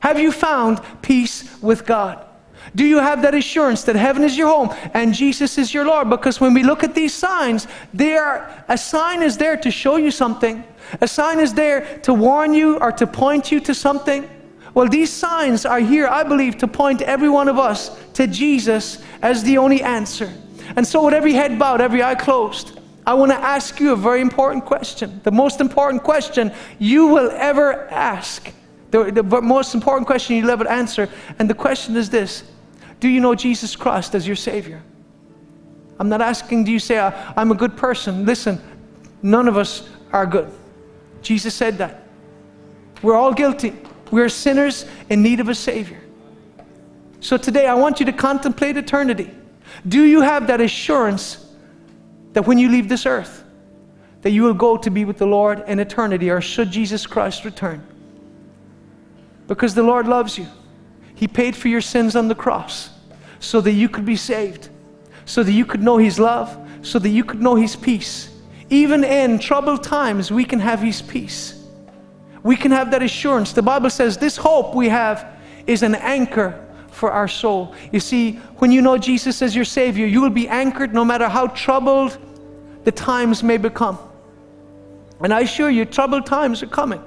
[0.00, 2.26] Have you found peace with God?
[2.74, 6.08] Do you have that assurance that heaven is your home and Jesus is your Lord?
[6.08, 9.96] Because when we look at these signs, they are, a sign is there to show
[9.96, 10.64] you something.
[11.00, 14.28] A sign is there to warn you or to point you to something.
[14.74, 19.02] Well, these signs are here, I believe, to point every one of us to Jesus
[19.20, 20.32] as the only answer.
[20.76, 23.96] And so, with every head bowed, every eye closed, I want to ask you a
[23.96, 25.20] very important question.
[25.24, 28.50] The most important question you will ever ask.
[28.90, 31.08] The, the most important question you'll ever answer.
[31.38, 32.44] And the question is this
[33.00, 34.82] Do you know Jesus Christ as your Savior?
[35.98, 38.24] I'm not asking, do you say, I'm a good person?
[38.24, 38.60] Listen,
[39.22, 40.50] none of us are good.
[41.20, 42.08] Jesus said that.
[43.02, 43.74] We're all guilty.
[44.12, 46.00] We are sinners in need of a Savior.
[47.20, 49.30] So today, I want you to contemplate eternity.
[49.88, 51.50] Do you have that assurance
[52.34, 53.42] that when you leave this earth,
[54.20, 57.46] that you will go to be with the Lord in eternity, or should Jesus Christ
[57.46, 57.86] return?
[59.48, 60.46] Because the Lord loves you.
[61.14, 62.90] He paid for your sins on the cross
[63.40, 64.68] so that you could be saved,
[65.24, 68.28] so that you could know His love, so that you could know His peace.
[68.68, 71.61] Even in troubled times, we can have His peace
[72.42, 73.52] we can have that assurance.
[73.52, 76.58] The Bible says this hope we have is an anchor
[76.90, 77.74] for our soul.
[77.92, 81.28] You see, when you know Jesus as your Savior, you will be anchored no matter
[81.28, 82.18] how troubled
[82.84, 83.98] the times may become.
[85.20, 87.02] And I assure you, troubled times are coming.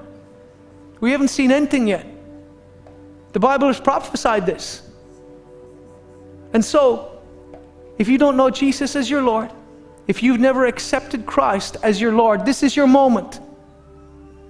[1.00, 2.06] We haven't seen anything yet.
[3.32, 4.82] The Bible has prophesied this.
[6.54, 7.20] And so,
[7.98, 9.50] if you don't know Jesus as your Lord,
[10.06, 13.40] if you've never accepted Christ as your Lord, this is your moment.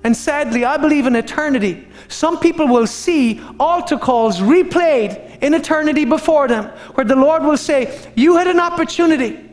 [0.06, 1.88] And sadly, I believe in eternity.
[2.06, 7.56] Some people will see altar calls replayed in eternity before them, where the Lord will
[7.56, 9.50] say, You had an opportunity.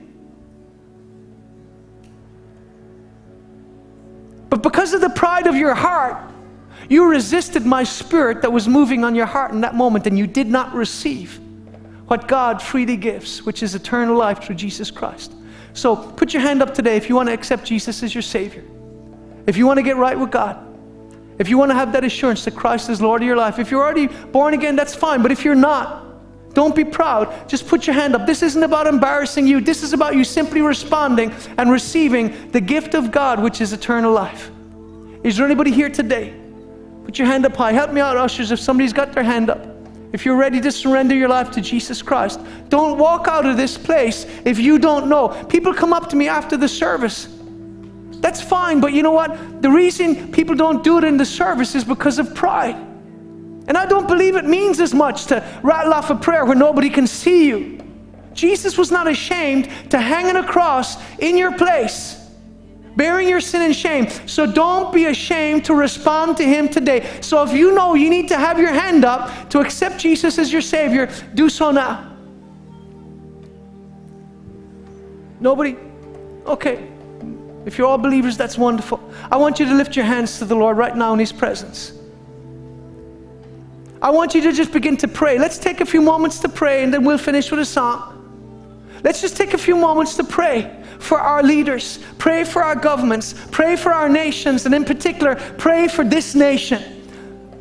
[4.52, 6.32] But because of the pride of your heart,
[6.88, 10.28] you resisted my spirit that was moving on your heart in that moment, and you
[10.28, 11.40] did not receive
[12.06, 15.34] what God freely gives, which is eternal life through Jesus Christ.
[15.74, 18.64] So put your hand up today if you want to accept Jesus as your Savior.
[19.46, 20.74] If you want to get right with God,
[21.40, 23.72] if you want to have that assurance that Christ is Lord of your life, if
[23.72, 25.22] you're already born again, that's fine.
[25.22, 26.04] But if you're not,
[26.54, 27.50] don't be proud.
[27.50, 28.28] Just put your hand up.
[28.28, 29.60] This isn't about embarrassing you.
[29.60, 34.14] This is about you simply responding and receiving the gift of God, which is eternal
[34.14, 34.52] life.
[35.24, 36.34] Is there anybody here today?
[37.06, 37.72] Put your hand up high.
[37.72, 39.68] Help me out, ushers, if somebody's got their hand up.
[40.14, 42.40] If you're ready to surrender your life to Jesus Christ,
[42.70, 45.30] don't walk out of this place if you don't know.
[45.46, 47.28] People come up to me after the service
[48.24, 49.62] that's fine, but you know what?
[49.62, 52.76] The reason people don't do it in the service is because of pride.
[53.68, 56.90] And I don't believe it means as much to rattle off a prayer where nobody
[56.90, 57.82] can see you.
[58.34, 62.18] Jesus was not ashamed to hang on a cross in your place,
[62.96, 64.08] bearing your sin and shame.
[64.26, 67.06] So don't be ashamed to respond to Him today.
[67.20, 70.50] So if you know you need to have your hand up to accept Jesus as
[70.50, 72.10] your Savior, do so now.
[75.42, 75.76] Nobody?
[76.46, 76.93] Okay.
[77.66, 79.00] If you're all believers, that's wonderful.
[79.32, 81.94] I want you to lift your hands to the Lord right now in His presence.
[84.02, 85.40] I want you to just begin to pray.
[85.40, 88.20] Let's take a few moments to pray and then we'll finish with a song.
[89.02, 93.34] Let's just take a few moments to pray for our leaders, pray for our governments,
[93.52, 96.82] pray for our nations, and in particular, pray for this nation.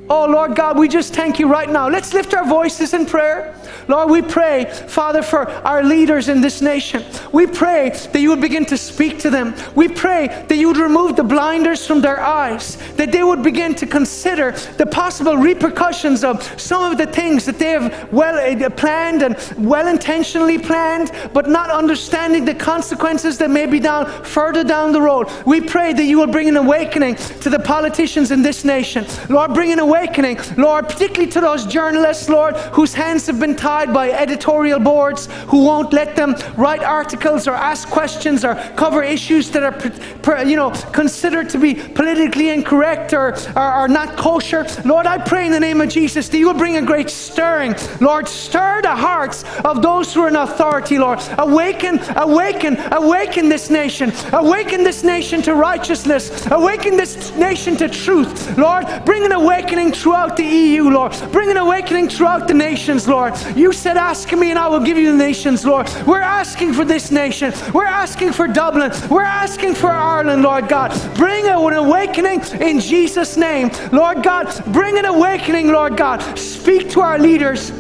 [0.09, 1.89] Oh, Lord God, we just thank you right now.
[1.89, 3.57] Let's lift our voices in prayer.
[3.89, 7.05] Lord, we pray, Father, for our leaders in this nation.
[7.33, 9.55] We pray that you would begin to speak to them.
[9.75, 13.75] We pray that you would remove the blinders from their eyes, that they would begin
[13.77, 18.71] to consider the possible repercussions of some of the things that they have well uh,
[18.71, 24.65] planned and well intentionally planned, but not understanding the consequences that may be down further
[24.65, 25.29] down the road.
[25.47, 29.07] We pray that you will bring an awakening to the politicians in this nation.
[29.29, 33.95] Lord, bring an awakening, Lord, particularly to those journalists, Lord, whose hands have been tied
[33.95, 39.53] by editorial boards who won't let them write articles or ask questions or cover issues
[39.53, 44.67] that are, you know, considered to be politically incorrect or, or not kosher.
[44.85, 47.77] Lord, I pray in the name of Jesus that you will bring a great stirring.
[48.01, 51.21] Lord, stir the hearts of those who are in authority, Lord.
[51.39, 54.13] Awaken, awaken, awaken this nation.
[54.33, 56.47] Awaken this nation to righteousness.
[56.51, 58.59] Awaken this nation to truth.
[58.59, 61.13] Lord, bring an awakening throughout the EU, Lord.
[61.31, 63.35] Bring an awakening throughout the nations, Lord.
[63.57, 65.91] You said, Ask me and I will give you the nations, Lord.
[66.07, 67.53] We're asking for this nation.
[67.73, 68.91] We're asking for Dublin.
[69.11, 70.91] We're asking for Ireland, Lord God.
[71.17, 73.71] Bring an awakening in Jesus' name.
[73.93, 76.21] Lord God, bring an awakening, Lord God.
[76.39, 77.71] Speak to our leaders.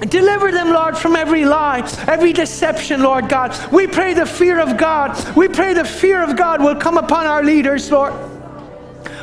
[0.00, 3.56] Deliver them, Lord, from every lie, every deception, Lord God.
[3.72, 5.36] We pray the fear of God.
[5.36, 8.14] We pray the fear of God will come upon our leaders, Lord.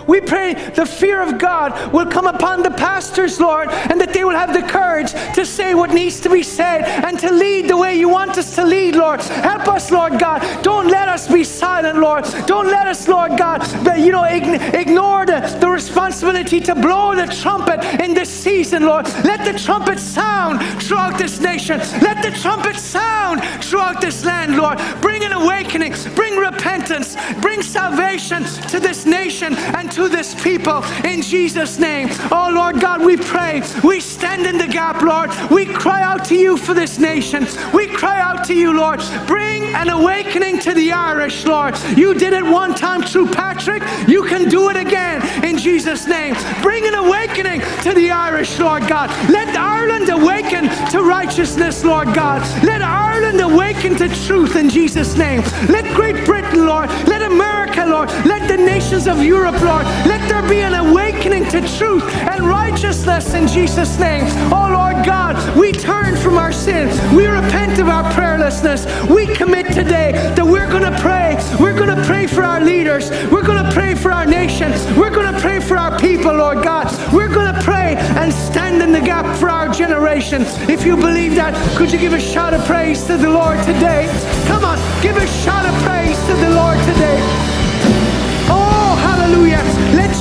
[0.07, 4.23] We pray the fear of God will come upon the pastors, Lord, and that they
[4.23, 7.77] will have the courage to say what needs to be said and to lead the
[7.77, 9.21] way you want us to lead, Lord.
[9.21, 10.41] Help us, Lord God.
[10.63, 12.25] Don't let us be silent, Lord.
[12.45, 13.63] Don't let us, Lord God,
[13.97, 19.05] you know, ignore the, the responsibility to blow the trumpet in this season, Lord.
[19.23, 21.79] Let the trumpet sound throughout this nation.
[22.01, 24.79] Let the trumpet sound throughout this land, Lord.
[25.01, 31.21] Bring an awakening, bring repentance, bring salvation to this nation and to this people in
[31.21, 32.09] Jesus' name.
[32.31, 33.61] Oh Lord God, we pray.
[33.83, 35.29] We stand in the gap, Lord.
[35.49, 37.47] We cry out to you for this nation.
[37.73, 39.01] We cry out to you, Lord.
[39.25, 41.75] Bring an awakening to the Irish, Lord.
[41.95, 43.83] You did it one time through Patrick.
[44.07, 46.35] You can do it again in Jesus' name.
[46.61, 49.09] Bring an awakening to the Irish, Lord God.
[49.29, 52.41] Let Ireland awaken to righteousness, Lord God.
[52.63, 55.41] Let Ireland awaken to truth in Jesus' name.
[55.69, 56.89] Let Great Britain, Lord.
[57.07, 58.09] Let America, Lord.
[58.25, 59.84] Let the nations of Europe, Lord.
[60.05, 64.25] Let there be an awakening to truth and righteousness in Jesus' name.
[64.51, 66.87] Oh Lord God, we turn from our sin.
[67.15, 68.85] We repent of our prayerlessness.
[69.13, 71.35] We commit today that we're going to pray.
[71.59, 73.09] We're going to pray for our leaders.
[73.31, 74.71] We're going to pray for our nation.
[74.97, 76.87] We're going to pray for our people, Lord God.
[77.13, 80.43] We're going to pray and stand in the gap for our generation.
[80.69, 84.07] If you believe that, could you give a shout of praise to the Lord today?
[84.47, 87.54] Come on, give a shout of praise to the Lord today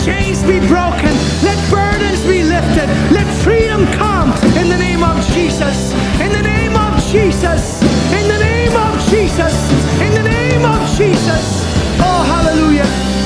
[0.05, 1.12] chains be broken.
[1.42, 2.88] Let burdens be lifted.
[3.11, 5.94] Let freedom come in the name of Jesus.
[6.20, 7.82] In the name of Jesus.
[8.12, 9.55] In the name of Jesus.
[10.00, 11.64] In the name of Jesus.
[12.00, 13.24] Oh, hallelujah.